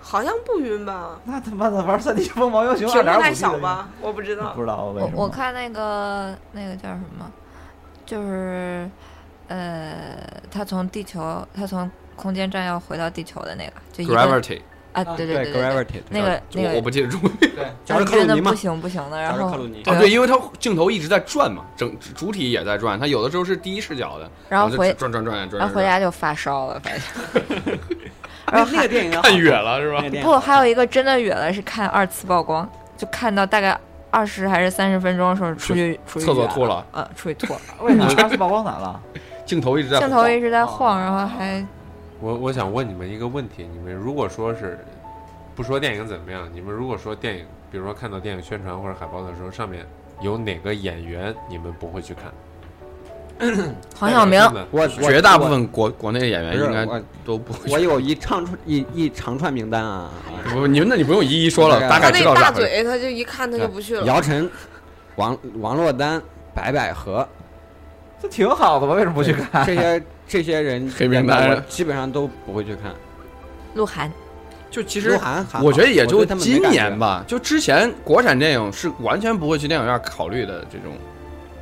[0.00, 1.18] 好像不晕吧？
[1.24, 3.88] 那他妈的玩三 D 风暴英雄屏幕2.5太小吧？
[4.00, 4.60] 我不知道不。
[4.60, 5.12] 知道为什么。
[5.16, 7.30] 我我看那个那个叫什么，
[8.04, 8.88] 就是
[9.48, 10.16] 呃，
[10.50, 14.60] 他从地球，他从空间站要回到地球的那个，就一个 Gravity，
[14.92, 17.32] 啊，对对对对，，Gravity，那个那个我我不记得中文。
[17.36, 18.36] 对，乔治克鲁尼嘛。
[18.36, 19.48] 晕的不，行不行的，然后。
[19.48, 27.78] 啊，对，因为它镜头一直在转嘛，整主体也在转，它有的时候是第一视角的，然后回转转转转，然后回家就发烧了，反正。
[28.52, 30.02] 然后那个电影看远了是吧？
[30.22, 33.76] 不，还有一个真的远了，是看二次曝光，就看到大概
[34.08, 39.00] 二十还是三十分钟的时候出去出去厕所吐了，呃，出去吐了，为啥二次曝光咋了？
[39.44, 41.64] 镜头一直在镜头一直在晃，然后还
[42.20, 44.78] 我我想问你们一个问题：你们如果说是
[45.54, 49.86] 不说电影怎么样，你们如果说电影，比如说看到电影宣传或者海报的时候，上面
[50.20, 52.32] 有哪个演员你们不会去看？
[53.94, 54.40] 黄晓明
[54.70, 56.86] 我我绝大部分国国内的演员应该
[57.22, 57.70] 都不会。
[57.70, 60.10] 我有一长串一一长串名单啊，
[60.50, 62.66] 不，你们那你不用一一说了，大概大概他那大知道咋回事。
[62.66, 64.06] 嘴，他就一看他就不去了。
[64.06, 64.50] 姚晨、
[65.16, 66.22] 王王珞丹、
[66.54, 67.28] 白百合
[68.26, 68.94] 这 挺好的吧？
[68.94, 69.64] 为什么不去看？
[69.64, 72.92] 这些这些人黑名单基本上都不会去看。
[73.74, 74.10] 鹿晗，
[74.70, 76.98] 就其实鹿晗我觉得也就今年。
[76.98, 80.96] 吧，就之前国产电影是完全不会去电影院考虑的这种。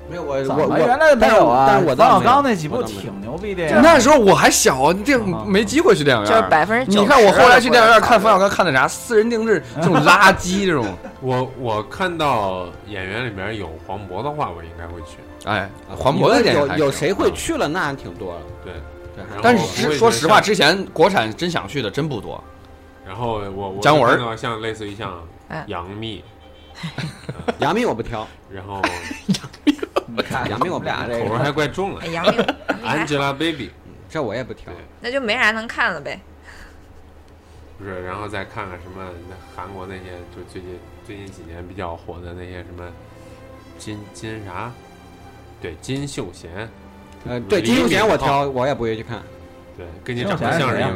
[0.07, 1.65] 没有我我我原来没有啊？
[1.67, 3.81] 但是我冯小刚那几部挺牛逼的呀。
[3.83, 6.31] 那时候我还小啊，这啊没机会去电影院。
[6.31, 6.91] 就是百分之。
[6.91, 8.87] 你看我后来去电影院看冯小刚看的啥？
[8.87, 10.87] 私人定制这种垃圾这种，
[11.23, 15.17] 我我看到演员里面有黄渤的话，我应该会去。
[15.45, 17.69] 哎，黄渤的电影有有谁会去了？
[17.69, 18.41] 那还挺多了。
[18.65, 18.73] 对，
[19.15, 22.43] 对，但是说实话，之前国产真想去的真不多。
[23.07, 26.25] 然后我我姜文像类似于像哎杨幂，
[27.61, 28.81] 杨幂我不挑， 然后
[30.07, 33.69] 你看杨幂我我们俩这口味个还怪重了哎杨幂，杨幂还好，Angelababy
[34.09, 34.73] 这我也不挑。
[35.01, 36.19] 那就没啥能看了呗。
[37.77, 42.89] 不是，然后再看看什么那韩国那些，就最近最近几年比较火的那些什么
[43.77, 44.73] 金金啥，
[45.65, 46.51] 对金秀贤，
[47.27, 49.23] 呃，对金秀贤我挑，我也不会去看。
[49.79, 50.87] 对，跟你长得像是因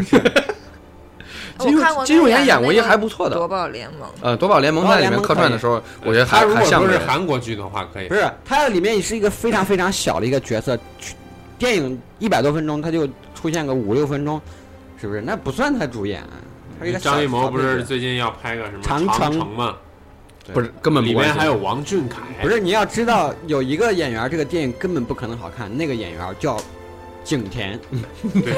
[0.00, 0.30] 为什么？
[1.60, 8.14] 金金秀贤演过一个还不错的夺，宝联盟，呃，夺宝联盟在里面客串的时候，我觉得还他如果像是韩国剧的话，可以不。
[8.16, 10.76] 是，他里面是一个非常非常小的一个角色，
[11.56, 13.06] 电影一百多分钟，他就
[13.36, 14.40] 出现个五六分钟，
[15.00, 15.20] 是不是？
[15.20, 16.24] 那不算他主演，
[16.80, 19.76] 他一个张艺谋不是最近要拍个什么长城吗？
[20.52, 22.58] 不是根本不里面还有王俊凯，不是？
[22.60, 26.60] 你要知道，有一个演员，这个电影根本不可能好看，那个演员叫
[27.24, 27.78] 景甜。
[28.32, 28.42] 对，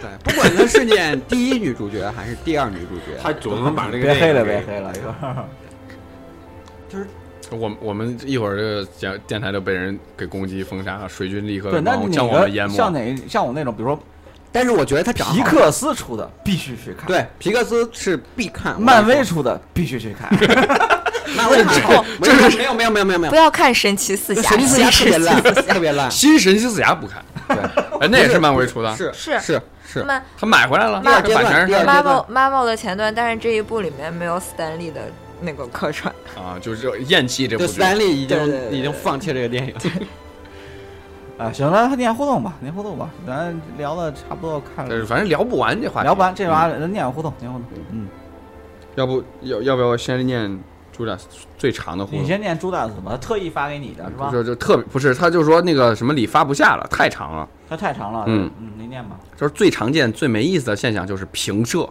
[0.00, 7.06] 对，不管他是演第一女主角还是第二女主角，他总能把这个别黑了，电影别黑了，一会儿。
[7.50, 12.74] 我我们一会儿这个讲电台就被人给攻击封杀了，水军立刻对，那往将我们淹没。
[12.76, 14.00] 像哪像我那种，比如说
[14.52, 20.28] 但是我觉得他长皮克斯出的必须去看，，对皮克斯是必看，漫威出的必须去看。
[21.36, 23.30] 漫威好， 这是没有没有没有没有没有。
[23.30, 27.56] 不，要看神奇四侠，神奇四侠特别烂，特别烂，新神奇四侠不看，对，
[28.00, 29.60] 哎，那也是漫威出的，是是。
[29.92, 30.06] 是
[30.38, 32.04] 他买回来了，第二这版权是第二阶段。
[32.04, 35.00] Marvel Marvel 的前段，但是这一部里面没有斯坦利的
[35.40, 36.14] 那个客串。
[36.36, 37.80] 啊，就是这厌弃这部斯。
[37.80, 39.74] 坦利已经已经放弃这个电影，
[41.40, 47.66] 啊，行了，念互动吧，念互动吧，咱聊的差不多，看了反正聊不完这话题，聊不完这玩意儿，咱念互动，念互动。
[47.92, 48.06] 嗯，
[48.94, 50.58] 要不要要不要先念
[50.92, 51.16] 朱大
[51.56, 52.22] 最长的互动？
[52.22, 54.30] 你先念朱大子吧，他特意发给你的是吧？
[54.30, 57.48] 就就特别不是，他就说那个什么里发不下了，太长了。
[57.68, 59.18] 他太长了，嗯嗯，您念吧。
[59.34, 61.88] 就是最常见、最没意思的现象就是平射，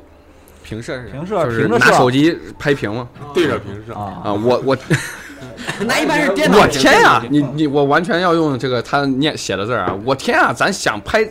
[0.64, 3.08] 平射是平射，就是平着射拿手机拍屏嘛。
[3.34, 4.78] 对着屏射，啊啊，我我
[5.86, 9.98] 那一般是电脑我天呀、啊你你我完全要用这个他念写的字儿啊！
[10.06, 11.28] 我天啊，咱想拍，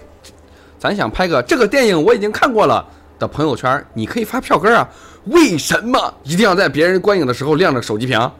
[0.79, 2.87] 咱想拍个这个电影我已经看过了
[3.19, 4.89] 的朋友圈，你可以发票根啊。
[5.25, 8.31] 为什么一定要在别人观影的时候亮着手机屏？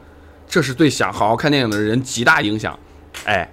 [0.47, 2.79] 这是对想好好看电影的人极大影响。
[3.25, 3.47] 哎，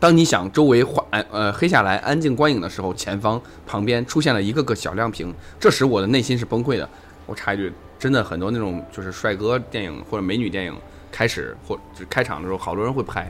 [0.00, 6.88] 当你想周围缓呃黑下来安静观影的时候，前方旁边出现了一个个小亮屏，这时我的内心是崩溃的。
[7.26, 10.74] 我插一句，真的很多那种就是帅哥电影或者美女电影
[11.16, 13.26] 开始或就开场的时候，好多人会拍，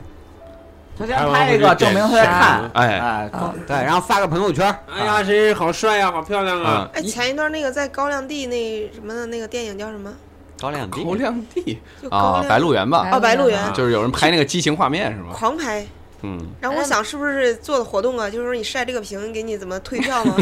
[0.99, 2.69] 他先拍一个，证明他在看。
[2.73, 6.69] 哎哎，啊对，然后发个朋友圈，哎呀，谁谁好帅呀，好漂亮啊！
[6.69, 10.13] 啊，哎，前一段那个在高粱地那什么的那个电影叫什么？
[10.59, 15.29] 高粱地高粱地就高啊，白鹿原吧，哦，白鹿原啊就是有人拍那个激情画面是吗？
[15.33, 15.87] 狂拍。
[16.23, 18.29] 嗯，然后我想是不是做的活动啊？
[18.29, 20.35] 就是说你晒这个屏给你怎么退票吗？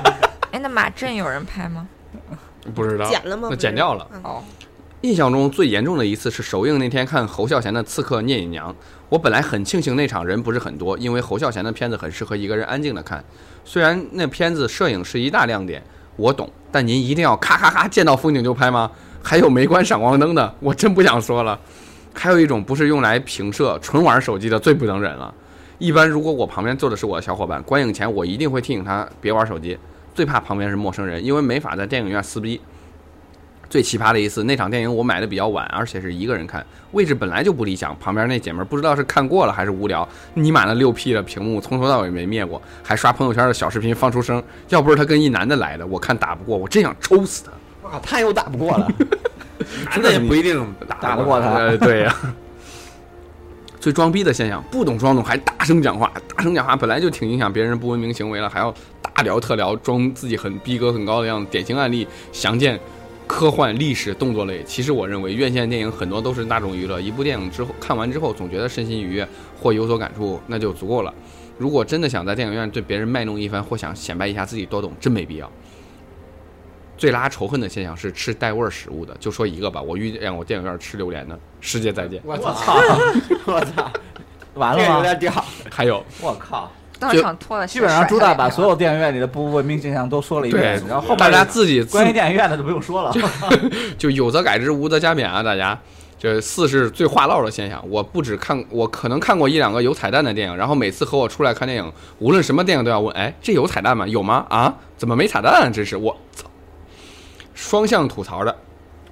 [0.50, 1.86] 哎，那马震有人拍吗？
[2.74, 4.06] 不知道剪了吗那剪掉了。
[4.12, 4.42] 嗯哦，
[5.06, 8.72] 印象中最严重的一次是首映那天看侯孝贤的《刺客聂隐娘》，
[9.08, 13.24] 我本来很庆幸那场人不是很多，因为侯孝贤的片子很适合一个人安静的看。
[13.64, 15.80] 虽然那片子摄影是一大亮点，
[16.16, 18.90] 我懂，但您一定要咔咔咔见到风景就拍吗？
[19.22, 21.56] 还有没关闪光灯的，我真不想说了。
[22.12, 25.32] 还有一种不是用来平射、纯玩手机的，最不能忍了。
[25.78, 29.78] 一般如果我旁边坐的是我的小伙伴，观影前我一定会提醒他别玩手机。
[30.16, 32.60] 最怕旁边是陌生人，因为没法在电影院撕逼。
[33.68, 37.96] 最奇葩的一次，那场电影我买的比较晚，而且是一个人看，位置本来就不理想。
[37.98, 44.42] 旁边那姐们儿不知道是看过了还是无聊，你满了六 P 的屏幕，从头到尾没灭过，还刷朋友圈的小视频放出声。
[44.68, 47.50] 要不是他跟一男的来的，我看打不过，我真想抽死他。
[47.82, 48.88] 我靠，他又打不过了，
[49.90, 52.14] 男的也不一定打得过他呃，对呀、
[53.80, 61.46] 最装逼的现象，不懂装懂还大声讲话，大声讲话本来就挺影响别人不文明行为了，还要大聊特聊，装自己很逼格很高的样子。
[61.50, 62.78] 典型案例详见
[63.26, 64.62] 科幻、历史、动作类。
[64.64, 69.26] 其实我认为院线电影很多都是大众娱乐，一部电影之后看完之后总觉得身心愉悦
[69.60, 71.12] 或有所感触，那就足够了。
[71.58, 75.50] 如果真的想在电影院对别人卖弄一番，或想显摆一下自己多懂，真没必要。
[76.96, 82.22] 最拉仇恨的现象是吃带味儿食物的，就说一个吧，我遇见我电影院吃榴莲的，世界再见。
[82.24, 82.78] 我我操！
[83.46, 83.90] 我操！
[84.54, 85.02] 完了吗？
[85.02, 86.72] 点屌，还有我靠！
[86.98, 87.66] 当场脱了。
[87.66, 93.12] 基本上朱大把所有电影院里的不文明现象都说了一遍，然后后面大家自己关于电影院的就不用说了。
[93.98, 95.42] 就有则改之，无则加勉啊！
[95.42, 95.78] 大家，
[96.18, 97.82] 这四是最话唠的现象。
[97.88, 104.06] 我不止看，我可能看过一两个有彩蛋的电影，然后每次和我出来看电影，无论什么电影都要问：哎，这有彩蛋吗？
[104.06, 104.46] 有吗？
[104.48, 104.74] 啊？
[104.96, 105.70] 怎么没彩蛋啊？
[105.70, 106.46] 真是我操！
[107.54, 108.54] 双向吐槽的，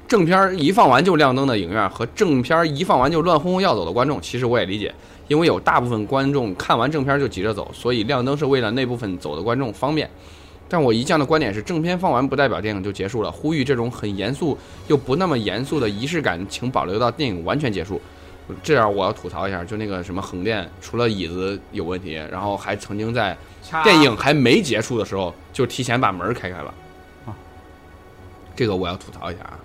[0.06, 4.94] 正片儿一放完就亮灯的影院和正片儿一放完就乱哄哄要走的观众，其实我也理解，
[5.28, 10.08] 因为有大部分观众看完正片儿就急着走，所以亮灯是为了那部分走的观众方便。
[10.68, 13.30] 但我一向的观点是，正片放完不代表电影就结束了。
[13.30, 14.56] 呼吁这种很严肃
[14.88, 18.00] 又不那么严肃的仪式感，请保留到电影完全结束。
[18.62, 23.36] 这样我要吐槽一下，就那个什么横店，除了椅子有问题，然后还曾经在
[23.82, 26.74] 电影还没结束的时候就提前把门开开了。
[28.56, 29.58] 这个我要吐槽一下啊。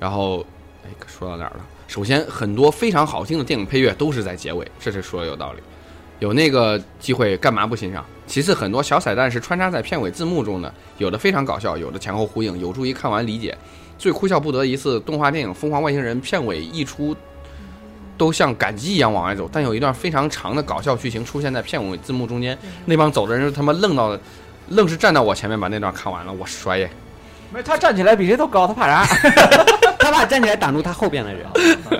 [0.00, 0.44] 然后，
[0.84, 1.60] 哎，说到哪儿了？
[1.88, 5.58] 首先，很多非常好听的电影配乐都是在结尾，这是说的有道理。
[6.18, 8.04] 有那个机会干嘛不欣赏？
[8.26, 13.56] 其次，很多小彩蛋是穿插在片尾字幕中的，有的非常搞笑，有的前后呼应，有助于看完理解。
[13.96, 17.16] 最哭笑不得一次动画电影《疯狂外星人》片尾一出，
[18.18, 24.18] 都像赶集一样往外走，但有一段非常长的搞笑剧情出现在片尾字幕中间，那帮走的人就他妈愣到，
[24.68, 26.90] 愣是站到我前面把那段看完了，我摔耶！
[27.50, 29.06] 没，他站起来比谁都高，他怕啥？
[30.10, 31.46] 他怕站起来挡住他后边的人。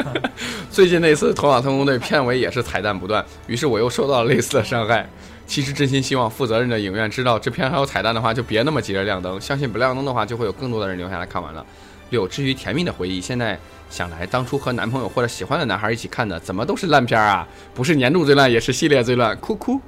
[0.71, 5.07] 最近那次《头脑特工队》片尾也是彩蛋不断，于是我又受到了类似的伤害。
[5.47, 9.39] 其实真心希望负责任的影院知道这片还有彩蛋的话，就别那么急着亮灯。
[9.41, 11.65] 相信不亮灯的话，就会有更多的人留下来看完了。
[12.11, 13.59] 六，至于甜蜜的回忆，现在
[13.91, 17.47] 想来，当初和男朋友或者喜欢的男孩一起看的，怎么都是烂片啊！
[17.75, 19.79] 不是年度最烂，也是系列最烂，哭哭。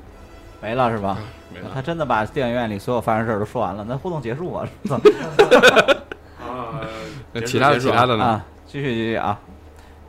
[0.61, 1.19] 没了是吧？
[1.55, 4.69] 没了他真的把电影院里所有发生事儿都说完了，那互动结束啊！
[6.61, 6.81] 啊，
[7.33, 8.25] 那其他的其他的呢？
[8.25, 9.39] 啊，继续继续啊，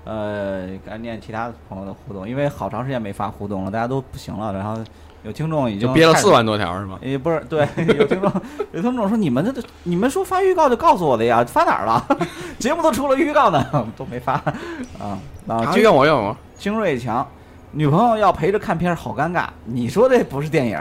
[0.05, 4.77] 呃，该念其他朋友的互动，因为好长时间没发互动了，大家都不行了，然后
[5.23, 6.97] 有听众已经憋了四万多条是吗？
[7.01, 8.31] 也不是对，有听众
[8.71, 12.05] 有听众说你们这你们说发预告就告诉我的呀，发哪儿了？
[12.57, 13.63] 节目都出了预告呢，
[13.95, 15.17] 都没发啊。
[15.47, 17.27] 啊，怨我怨我，精锐强，
[17.71, 19.45] 女朋友要陪着看片儿，好尴尬。
[19.65, 20.79] 你说这不是电影，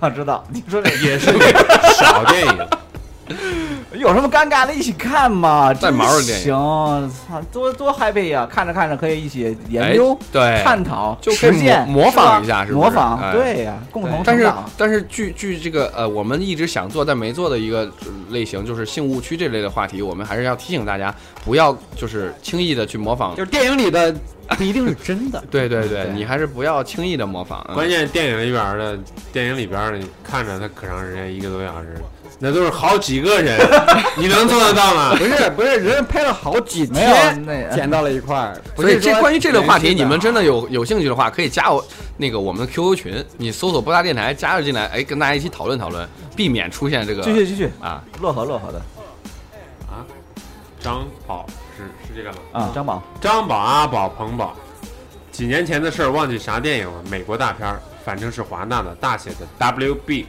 [0.00, 0.44] 我知道。
[0.50, 1.32] 你说这也是
[1.94, 2.68] 小 电影，
[3.94, 4.74] 有什么尴尬的？
[4.74, 8.46] 一起看嘛，带毛的电影行，操，多多 happy 呀！
[8.50, 14.70] 看着看着可以一起研究、哎对探讨、就可以实践、模模仿一下是不是模仿，哎对呀，共同但是成长。
[14.76, 21.14] 但是据据这个呃，我们一直想做但没做的一个呃类型，就是性误区这类的话题，我们还是要提醒大家，
[21.44, 23.34] 不要就是轻易的去模仿。
[23.36, 24.14] 就是电影里的
[24.48, 25.42] 不一定是真的。
[25.50, 27.64] 对 对对，对你还是不要轻易的模仿。
[27.70, 28.98] 嗯关键电影里边儿的
[29.32, 31.96] 电影里边儿的，看着他可长时间，一个多小时，
[32.38, 33.58] 那都是好几个人，
[34.16, 35.14] 你能做得到吗？
[35.16, 38.60] 不是不是，人拍了好几天那剪到了一块儿。
[38.76, 41.82] 所以这关于这类话题，你们真的有有兴趣的话，可以加我
[42.18, 46.06] 那个我们的 QQ 群，你搜索“波大电台”，加入进来，哎，跟大家一起讨论讨论，
[46.36, 48.04] 避免出现这个继续继续，啊。
[48.20, 48.78] 乐呵乐呵的
[49.88, 50.04] 啊，
[50.78, 52.38] 张宝是是这个吗？
[52.52, 54.54] 啊，张宝，张宝、阿宝、彭宝，
[55.32, 60.26] 几年前的事儿忘记啥电影了，美国大片儿，反正是华纳的，大写的 WB。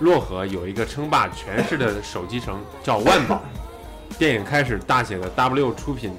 [0.00, 3.42] 漯河有一个称霸全市的手机城叫万宝，
[4.18, 6.12] 电影开始大写的 W 出品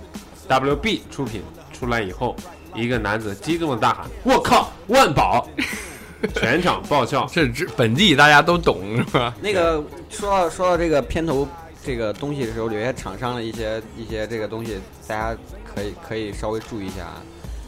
[0.48, 1.42] ，WB 出品
[1.74, 2.36] 出来以后，
[2.76, 5.48] 一个男子激动的大喊：“我靠，万宝！”
[6.36, 7.28] 全场爆笑。
[7.32, 9.34] 这这本地大家都懂是吧？
[9.42, 11.48] 那个说到说到这个片头
[11.84, 17.24] 这个东西的时候，有些厂商的一些一些这个东西，大家可以可以稍微注意一下啊。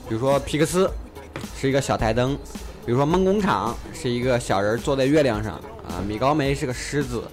[0.08, 0.88] 比如说皮克斯
[1.60, 2.38] 是一个小台灯，
[2.86, 7.24] 比如说梦工厂是一个小人坐在月亮上啊，米高梅是个狮子，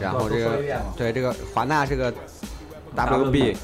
[0.00, 0.62] 然后这个
[0.96, 2.12] 对这个华纳是个
[2.96, 3.56] WB，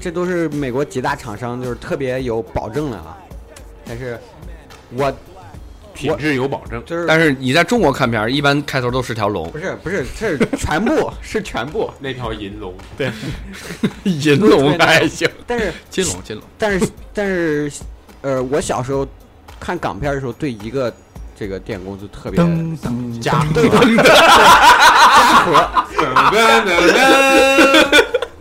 [0.00, 3.18] 这都是美国几大厂商就是特别有保证的啊。
[3.86, 4.18] 但是
[4.94, 5.12] 我
[5.94, 6.84] 品质有保证。
[6.84, 13.10] 就是但是你在中国看片儿，一般开头都是条龙不，是不是是全部 是全部，那条银龙，对
[14.04, 16.44] 银龙还行，但是金龙金龙。
[16.58, 17.72] 但是但是，
[18.22, 19.06] 呃，我小时候
[19.60, 20.92] 看港片的时候，对一个
[21.38, 23.52] 这个电影公司特别噔噔嘉禾
[26.32, 26.48] 对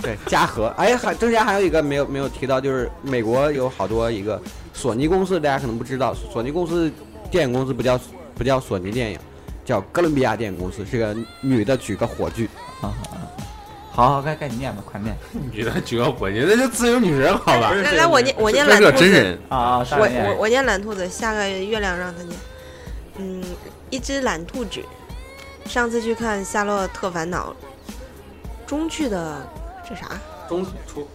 [0.01, 0.67] 对嘉禾。
[0.77, 4.41] 哎，还中间还有一个没有没有提到，就是美国有好多一个
[4.73, 6.89] 索尼公司，大家可能不知道，索尼公司
[7.29, 7.99] 电影公司不叫
[8.33, 9.19] 不叫索尼电影，
[9.65, 12.47] 叫哥伦比亚电影公司，是个女的举个火炬。
[12.81, 12.93] 啊
[13.91, 15.15] 好好，该该你念吧，快念
[15.51, 17.71] 女的举个火炬，那就自由女神好吧？
[17.71, 19.87] 来来，我念我念懒兔子，真人，啊啊！
[19.91, 22.37] 我我我念懒兔子，下个月亮让他念。
[23.18, 23.43] 嗯，
[23.89, 24.82] 一只懒兔子，
[25.66, 27.55] 上次去看《夏洛特烦恼》，
[28.70, 29.47] 中去的
[29.88, 30.20] 这啥？
[30.47, 31.07] 中出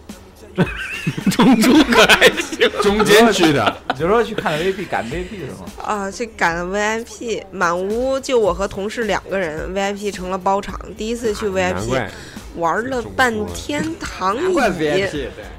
[1.31, 2.69] 中出可还行。
[2.81, 5.65] 中间去的，你就说去看 VIP 赶 VIP 是吗？
[5.81, 10.77] 啊，去赶了 VIP，满屋就我和同事两个人，VIP 成了包场。
[10.97, 12.11] 第一次去 VIP，怪
[12.57, 15.07] 玩了半天躺椅，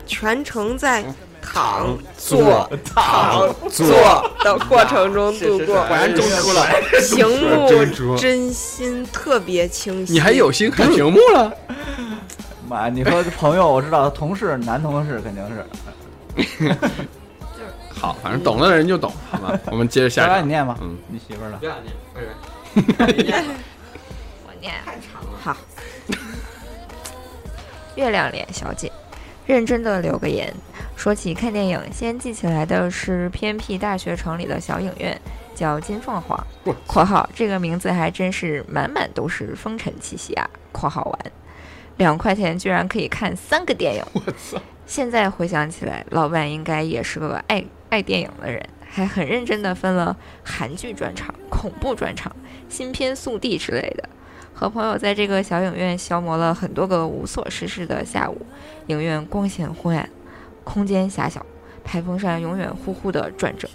[0.07, 1.03] 全程在
[1.42, 5.84] 躺坐坐躺坐的过程中度过。
[5.86, 6.66] 果然中出了。
[7.14, 10.12] 屏幕真心特别清晰。
[10.12, 11.52] 你还有心看屏幕了？
[12.68, 16.76] 妈，你和朋友，我知道，同事男同事肯定是。
[18.00, 19.58] 好，反正懂的人就懂，好吧？
[19.66, 20.40] 我们接着下一个。
[20.40, 21.58] 你念吧，嗯，你媳妇儿呢。
[21.60, 22.28] 不要念，不是
[24.46, 24.72] 我念
[25.42, 25.54] 好。
[27.94, 28.90] 月亮脸小姐，
[29.44, 30.52] 认真的留个言。
[30.96, 35.20] 说起看电影，先记起来的是偏僻大学城里的小影院，
[35.54, 36.46] 叫金凤凰
[36.86, 41.32] （括号这个名字还真是满满都是风尘气息啊）（括号完）。
[41.98, 44.62] 两块钱居然可以看三个电影，我操！
[44.86, 52.34] 现在回想起来，老板应该也是个爱爱电影的人，还很认真的分了韩剧专场、恐怖专场、
[52.68, 54.08] 新片速递之类的。
[54.54, 58.46] 和朋友在这个小影院消磨了很多个无所事事的下午。
[58.86, 60.08] 影院光线昏暗，
[60.64, 61.45] 空间狭小，
[61.84, 63.68] 排风扇永远呼呼地转着。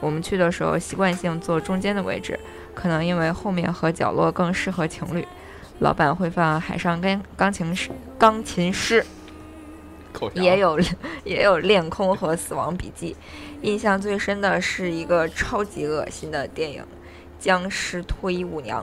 [0.00, 2.38] 我们去的时候习惯性坐中间的位置，
[2.74, 5.26] 可能因为后面和角落更适合情侣。
[5.80, 9.04] 老板会放海上钢钢琴师，钢琴师，
[10.34, 10.78] 也有
[11.24, 13.14] 也有《恋空》和《死亡笔记》。
[13.62, 16.82] 印象最深的是一个超级恶心的电影
[17.38, 18.80] 《僵尸脱衣舞娘》。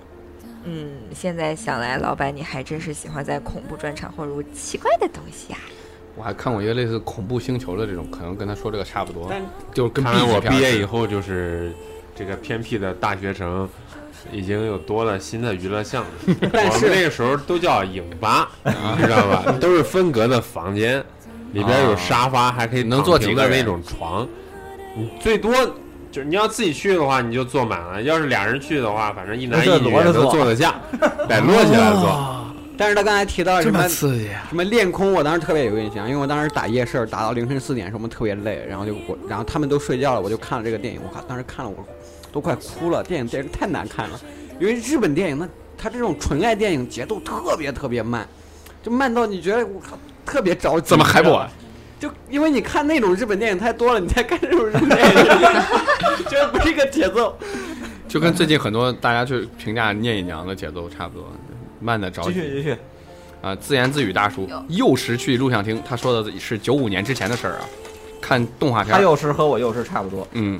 [0.63, 5.59] 嗯，现在想来，老板你还真是喜欢在恐怖专场混入奇怪的东西啊！
[6.15, 9.41] 我还看过一个类似恐怖星球的这种，可能跟他说这个差不多但，
[9.73, 11.73] 就是跟来我毕业以后就是
[12.15, 13.67] 这个偏僻的大学城，
[14.31, 16.35] 已经有多了新的娱乐项目。
[16.53, 19.51] 但是我们那个时候都叫影吧，你知道吧？
[19.59, 21.03] 都是分隔的房间，
[21.51, 24.27] 里边有沙发，还可以能坐几个人的那种床。
[24.95, 25.53] 你最多
[26.09, 30.75] 就是你要自己去的话，你就坐满了；要是俩人去的话，反正一男一女都摞着坐坐得下，
[31.27, 32.45] 得摞起来坐。
[32.77, 34.45] 但是他刚才提到什么刺激啊！
[34.49, 41.85] 什么练空，我当时特别有印象，因为我当时打夜市打到凌晨四点，什么特别累，然后就我，然后他们都睡觉了，我就看了这个电影，我靠，当时看了我
[42.31, 44.19] 都快哭了，电影电视太难看了，
[44.59, 45.47] 因为日本电影那
[45.77, 48.27] 它这种纯爱电影节奏特别特别慢，
[48.83, 51.49] 就慢到你觉得我靠特别着急，怎么还不完？
[51.97, 55.25] 就因为你看那种日本电影太多了，你才看这种 日本电影，
[56.29, 57.37] 觉得不是一个节奏。
[58.07, 61.27] 就跟最近很多大家去评价《聂隐娘》的节奏差不多，
[61.79, 62.77] 慢的着急继续继续，
[63.41, 63.55] 啊！
[63.55, 67.65] 自言自语大叔幼时去录像厅，他说的是九五年之前的事儿啊，
[68.21, 70.27] 看动画片，他幼时和我幼时差不多。
[70.31, 70.59] 嗯，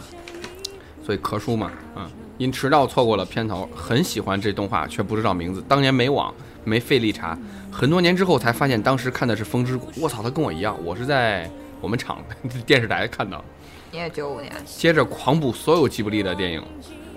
[1.04, 5.64] 所以咳叔嘛，啊，因迟到错过了片头，很喜欢这动画，却不知道名字。
[5.68, 6.34] 当年没网，
[6.64, 7.38] 没费力查，
[7.72, 9.88] 很多年之后才发现，当时看的是《风之谷》。
[10.00, 11.50] 我操，他跟我一样，我是在
[11.82, 12.24] 我们厂
[12.66, 13.46] 电视台看到的。
[13.92, 16.62] 你也九五年，接着狂补所有吉卜力的电影，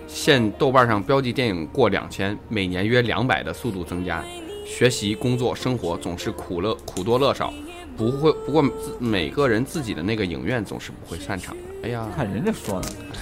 [0.08, 4.24] 现豆瓣上标记电影过两千，每年约两百的速度增加。
[4.66, 7.52] 学习、工作、生活总是苦乐苦多乐少，
[7.96, 11.62] 不会不过自每个人自己的那个影院总是不会散场的。
[11.84, 13.18] 哎呀，看人家说的，哎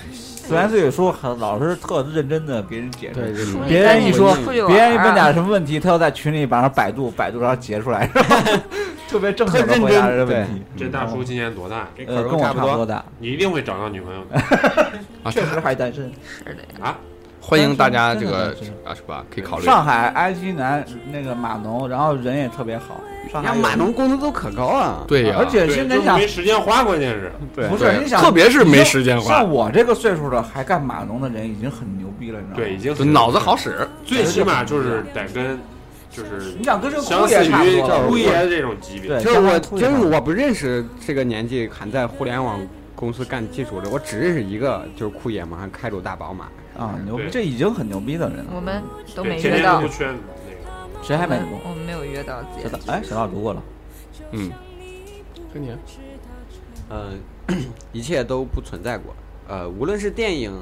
[0.54, 3.34] 言自语说，很老是特认真的给人解释。
[3.66, 4.36] 别人一说
[4.66, 8.06] 别人一问点什么问题，他要在群里把上百度百度然后截出来，
[9.08, 10.62] 特别正经的回答这个问题。
[10.76, 11.88] 这大叔今年多大？
[12.06, 14.36] 呃跟我差不多大，你一定会找到女朋友的
[15.24, 16.10] 啊，确实还单身。
[16.38, 16.86] 是的呀。
[16.90, 16.98] 啊！
[17.46, 18.48] 欢迎大家这个
[18.84, 19.24] 啊是吧？
[19.32, 19.64] 可以考虑。
[19.64, 23.00] 上海 IG 男那个码农，然后人也特别好。
[23.32, 32.64] 上海码农工资都可高了，对呀，而且现在想没时间花，关键是对不是你想特别是没时间花像，我这个岁数的还干码农的人已经很牛逼了，你知道吗？
[32.64, 33.86] 对，已经就脑子好，使。
[34.04, 35.56] 最起码就是得跟
[36.10, 38.08] 就是你想跟这个相库爷似于差不多了。
[38.08, 42.60] 姑爷这种级别对，就是我，就是我不认识这个年纪还在互联网
[42.96, 46.46] 公司干技术的，我只认识一个，就是酷爷嘛，还开着大宝马。
[46.76, 48.52] 啊，牛逼，这已经很牛逼的人了。
[48.54, 48.82] 我们
[49.14, 49.82] 都没约到。
[51.02, 51.58] 谁还没读？
[51.62, 53.62] 我们没有约到自己的小道哎，小道读过了。
[54.32, 54.50] 嗯，
[55.54, 55.70] 跟你
[56.90, 57.20] 嗯，
[57.92, 59.14] 一切都不存在过。
[59.48, 60.52] 呃，无论是电影、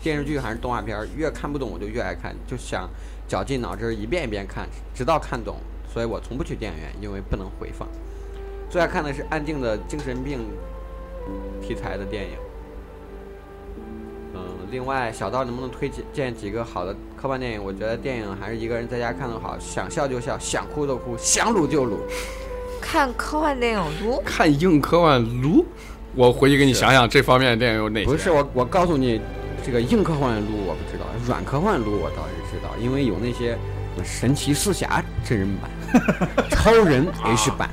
[0.00, 2.88] 电视剧还是动画片儿，越看不懂我就越爱看，就想
[3.26, 5.56] 绞尽脑汁一遍一遍看，直到看懂。
[5.92, 7.88] 所以我从不去电影院，因为不能回放。
[8.70, 10.38] 最爱看的是安静的精神病
[11.60, 12.30] 题材的电影。
[14.38, 17.64] 嗯，另外，小道能不能推荐几个好的科幻电影？
[17.64, 21.98] 我觉得电影还是一个人在家看的好，想笑就笑，想哭就哭，想撸就撸。
[22.80, 25.66] 看科幻电影撸， 看硬科幻撸，
[26.14, 28.06] 我回去给你想想这方面的电影有哪些。
[28.06, 29.20] 不是我，我告诉你，
[29.66, 37.68] 这个硬科幻撸我不知道，软科幻撸我倒是知道，因为有那些什么神奇四侠真人版、 超人 H 版，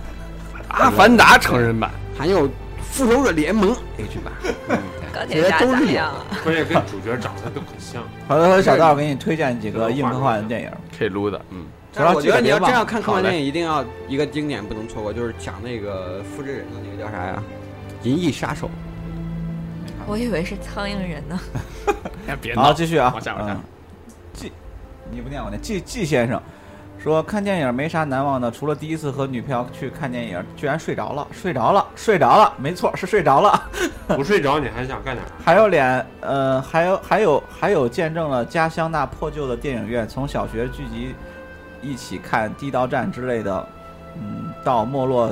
[0.70, 2.50] 阿凡达成人版，还有
[2.96, 4.34] 复仇者联盟 H 版，
[4.70, 4.80] 嗯，
[5.14, 6.40] 钢铁侠咋样啊？
[6.46, 8.02] 关键跟主角长得都很像。
[8.26, 10.72] 回头小道给你推荐几个硬科幻的电影。
[10.98, 17.44] 可以撸的，嗯，但是我觉得你要真要看科幻电影，一定要一个经典不能错过，就是讲那个复制人的那个叫啥呀？
[18.04, 18.70] 银翼杀手。
[20.08, 21.38] 我以为是苍蝇人呢。
[22.56, 23.62] 好，闹，继续啊，往下往下嗯。
[24.32, 24.54] 季，
[25.12, 26.42] 你不念我念季季先生
[27.06, 33.70] 说看电影没啥难忘的，除了第一次和女朋友去看电影，居然睡着了，睡着了，睡着了，没错，是睡着了。
[34.18, 35.34] 不睡着你还想干点啥？
[35.46, 41.14] 还有脸，呃，还有还有还有见证了家乡那破旧的电影院，从小学聚集
[41.80, 43.68] 一起看《地道战》之类的，
[44.20, 45.32] 嗯，到没落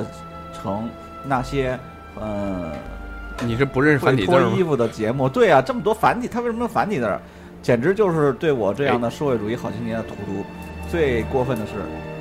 [0.52, 0.88] 成
[1.24, 1.76] 那些，
[2.20, 2.70] 呃，
[3.42, 4.62] 你是不认识繁体字吗脱衣？
[4.62, 5.28] 服的节目。
[5.28, 7.20] 对啊，这么多繁体，他为什么用繁体字儿？
[7.60, 10.44] 简直就是对我这样的社会主义好青年的荼毒。
[10.94, 11.72] 最过分的是，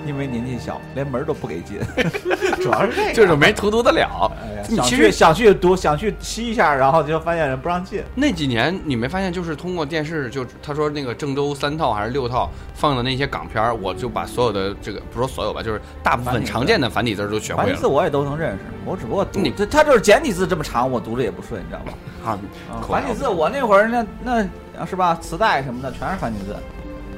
[0.03, 1.77] 因为年纪小，连门都不给进，
[2.59, 3.13] 主要是这个。
[3.13, 4.31] 就是没荼毒得了。
[4.41, 8.01] 哎呀，想你其实去想去读，想去吸一下，然后就发现人不让进。
[8.15, 17.67] 那几年你没发现，就是通过电视，就他说那个郑州三套还是六套放的那些港片，我就把所有的这个不说所有吧，就是大部分常见的繁体字都学会了。
[17.67, 21.93] 繁体字我也都能认识，我只不过读你他他就是简体字这么长，我读着也不顺，你知道吗？
[22.25, 22.39] 啊，
[22.71, 24.41] 啊，繁体字我那会儿那那
[24.81, 25.15] 啊是吧？
[25.21, 26.55] 磁带什么的全是繁体字，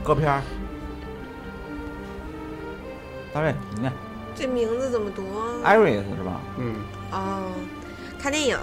[0.03, 0.41] 歌片儿。
[3.35, 3.91] 大瑞，你念
[4.33, 6.39] 这名字怎么读啊？Iris 是吧？
[6.57, 6.77] 嗯，
[7.11, 7.51] 哦
[8.17, 8.57] 看电影，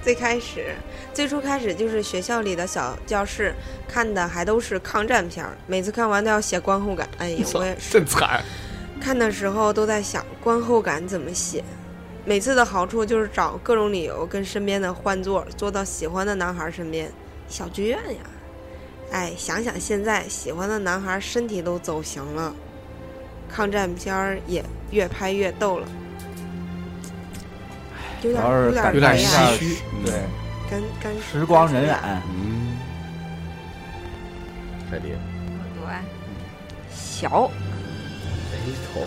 [0.00, 0.74] 最开始
[1.12, 3.54] 最初开始就是学校里的小教室
[3.86, 7.06] 看的还都是抗战片儿，每次看完都要写观后感。
[7.18, 8.42] 哎呀，我也是真惨。
[8.98, 11.62] 看的时候都在想观后感怎么写。
[12.24, 17.12] 每次的好处就是找各种理由跟身边的换座，坐到喜欢的男孩身边，
[17.48, 18.22] 小剧院呀。
[19.12, 22.54] 哎，想想现在喜欢的男孩身体都走形了，
[23.48, 25.86] 抗战片儿也越拍越逗了，
[28.22, 30.12] 有点有点有点唏嘘对，
[30.70, 31.96] 干干时光荏苒。
[32.28, 32.76] 嗯，
[34.90, 35.18] 太厉害。
[35.80, 36.02] 多爱
[36.94, 37.50] 小。
[38.50, 39.06] 没头。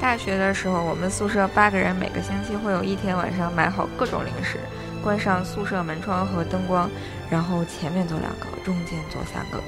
[0.00, 4.58] 大学的时候，我们宿舍八个人，每个星期会有一天晚上买好各种零食，
[5.02, 6.90] 关上宿舍门窗和灯光，
[7.30, 9.58] 然后前面坐两个，中间坐三个，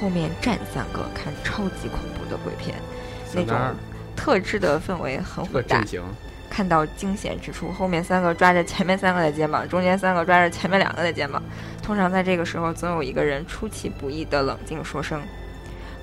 [0.00, 2.74] 后面站三个，看超级恐怖的鬼片，
[3.34, 3.56] 那种
[4.16, 5.86] 特制的氛围很火大这阵。
[5.86, 6.02] 型，
[6.48, 11.42] 看到惊险之处，后面三个抓着前面三个的肩膀，中间三个抓着前面两个的肩膀。
[11.82, 15.20] 通常在这个时候，总有一个人出其不意的冷静说声：“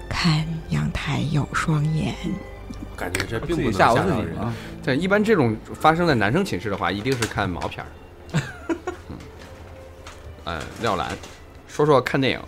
[0.09, 2.13] 看阳台有双眼。
[2.97, 4.33] 感觉这并不能吓唬自吓到人。
[4.33, 4.53] 己啊！
[4.83, 7.89] 对，一般这种发生在男生寝室的话，一定是看毛片儿。
[9.09, 9.17] 嗯，
[10.43, 11.09] 呃，廖兰，
[11.67, 12.39] 说说看电影，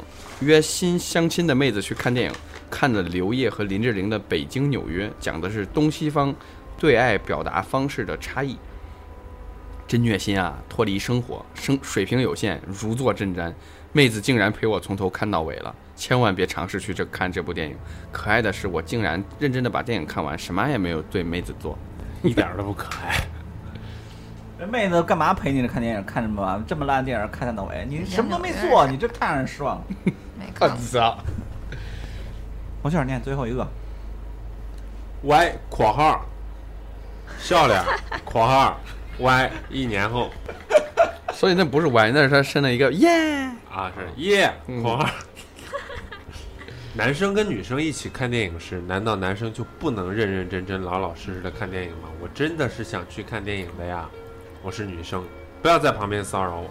[0.42, 2.36] 约新相亲的妹子去看电影，
[2.74, 6.34] 看的刘烨和林志玲的《北京纽约》，讲的是东西方
[6.76, 8.58] 对爱表达方式的差异。
[9.88, 10.58] 真虐心啊！
[10.68, 13.54] 脱离生活，生水平有限，如坐针毡。
[13.92, 17.76] 妹子竟然陪我从头看到尾了，千万别尝试去这看这部电影。
[18.12, 21.78] 可爱的是，我竟然认真的把电影看完，什么也没有对妹子做。
[22.24, 23.24] 一点儿都不可爱。
[24.58, 26.04] 这妹子干嘛陪你看电影？
[26.06, 29.84] 看这么完这么烂的电影看看到尾，你什么都没做，你这太让人失望了。
[30.40, 30.76] ”没看
[32.84, 32.92] 过。
[32.92, 32.92] 操！
[32.92, 33.66] 黄先生念最后一个
[35.24, 36.26] ，Y 括号，
[37.40, 37.82] 笑脸
[38.26, 38.78] 括号
[39.20, 40.30] Y 一年后
[41.34, 43.10] 所以那不是 y，，那是他伸了一个耶。
[43.72, 45.10] 啊是耶嗯括号。
[46.96, 52.10] 男生跟女生一起看电影时，难道男生就不能认认真真、老老实实的看电影吗？
[52.22, 54.08] 我真的是想去看电影的呀，
[54.62, 55.24] 我是女生，
[55.62, 56.70] 不要在旁边骚扰我。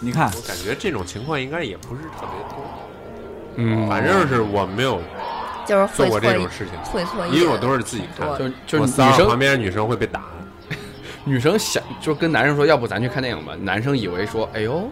[0.00, 2.64] 你看我感觉这种情况应该也不是特别多，
[3.60, 5.00] 嗯，反正是我没有
[5.66, 10.22] 就是做过这种事情，会错意，因为我都是自己看多就就是女生旁边的女生会被打。
[11.24, 13.52] 女生想就跟男生说，要不咱去看电影吧？
[13.60, 14.88] 男生以为说，哎呦，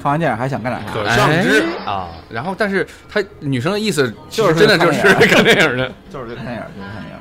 [0.00, 0.92] 看完电影还想干点啥？
[0.92, 2.08] 可上之哎啊。
[2.28, 5.92] 然后，但是他女生的意思就是真的就是看电影 看电影的。
[6.12, 7.16] 就是去看电影，就是看电影。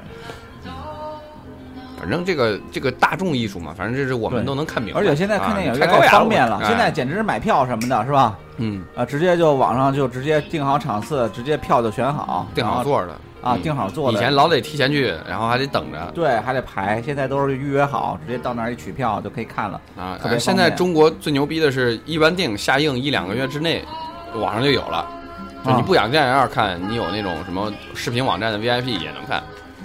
[2.00, 5.00] 反正这个这个大众艺术嘛，反正这是我们都能看明白。
[5.02, 8.38] 而且现在看电影太高雅方便了，哎现在简直是买票什么的，是吧？
[8.58, 14.18] 嗯啊，直接就网上就直接订好场次，直接票就选好，订好座的啊，嗯订好座的。
[14.18, 19.80] 以前老得提前去，然后还得等着对还得排，现在都是预约好，直接到那儿一取票就可以看了。
[19.98, 20.18] 啊。
[20.22, 23.84] 特别现在中国最牛逼的是，一般电影下映一两个月之内，
[24.36, 25.06] 网上就有了。
[25.66, 29.44] 就你啊不想电影院看，你有那种什么视频网站的 VIP 也能看。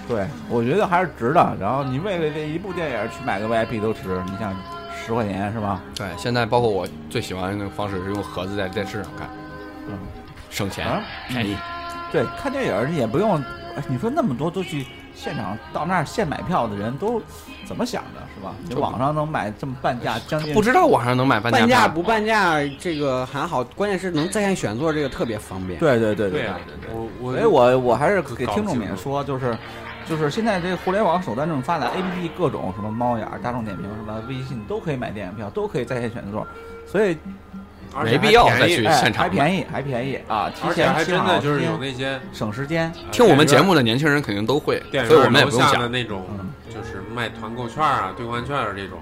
[0.09, 1.57] 对，我觉得还是值的。
[1.61, 4.55] 然后你为了这一部电影去买个 VIP 都值，你想
[5.05, 5.81] 十块钱是吧？
[5.95, 9.29] 对，现在包括我最喜欢的那个方式是用盒子在电视上看，
[9.89, 9.99] 嗯，
[10.51, 11.57] 省钱、啊便宜。
[12.13, 13.37] 对，看电影也不用，
[13.77, 17.21] 哎你说那么多都去现场到那儿现买票的人都
[17.67, 18.81] 怎么想的，是吧？
[18.81, 25.79] 网上能买这么半价，将近不知道网上能买半价半价不半价，这个还好，关键是能在线选座，这个特别方便。
[25.81, 26.61] 对对对对呀、啊，
[26.93, 29.59] 我我所以我我还是给听众们也说，就是
[30.07, 36.47] 就是现在这个互联网手段这么发达，A P P 各种什么猫眼儿、大众点评什么微信都可以买电影票，都可以在线选座，
[36.87, 37.17] 所以
[38.03, 42.93] 没必要再去哎现场买还便宜还便宜啊，提而且还前清真的就是有那些省时间。
[42.93, 45.91] 呃听我们节目的年轻人肯定都会，所以我们也不用想。
[45.91, 48.99] 那种嗯，就是卖团购券啊、兑换券儿这种，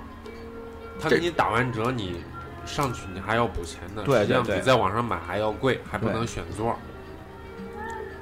[1.00, 2.22] 他给你打完折，你
[2.64, 6.76] 上去你还要补钱的，对实际上比在网上买还要贵，还不能选座。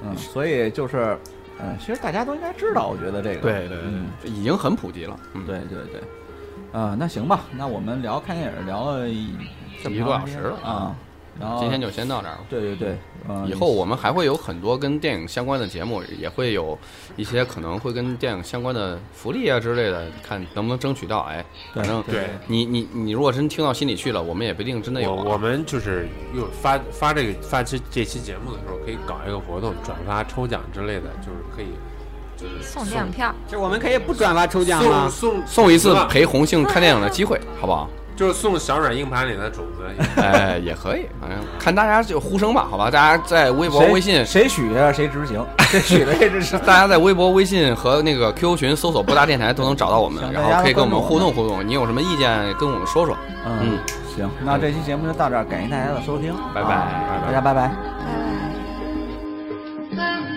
[0.03, 1.17] 嗯，所以就是，
[1.63, 3.79] 嗯，其实大家都应该知道，我觉得这个，对对对。
[3.85, 5.19] 嗯，这已经很普及了。
[5.33, 6.01] 嗯，对对对，
[6.79, 9.35] 啊、那行吧，那我们聊看电影聊了一
[9.83, 10.57] 这么一个多小时了。
[10.63, 10.95] 啊，
[11.39, 12.43] 然后今天就先到这儿吧。
[12.49, 12.97] 对对对，
[13.27, 16.77] 嗯、以后我们还会有很多跟电影相关的节目，也会有
[17.15, 21.19] 一些可能会跟电影相关的福利啊之类的，看能不能争取到。
[21.21, 21.43] 哎，
[21.73, 25.23] 反正对你你你如果真听到心里去了，我们也不一定真的有啊。
[25.25, 31.67] 我我们就是又发发这个发这这期节目的时候，可以搞一个活动，转发抽奖之类的，就是可以
[32.37, 35.31] 就是送电影票，就我们可以不转发抽奖吗送？
[35.37, 37.89] 送送一次陪红杏看电影的机会，好不好？
[38.21, 39.81] 就是送小软硬盘里的种子，
[40.21, 46.59] 哎，也可以，反正看大家就呼声吧，好吧，大家在微博、微信谁许谁执行，谁许的谁执行。
[46.59, 52.29] 大家在微博、微信和那个 QQ 群搜索“博大电台”都能找到我们，然后可以跟我们互动互动，你有什么意见
[52.59, 53.17] 跟我们说说。
[53.47, 53.79] 嗯，
[54.15, 56.69] 行，那这期节目就到这儿，感谢大家的收听，拜拜，
[57.25, 57.71] 大家拜拜，
[59.89, 60.30] 拜拜。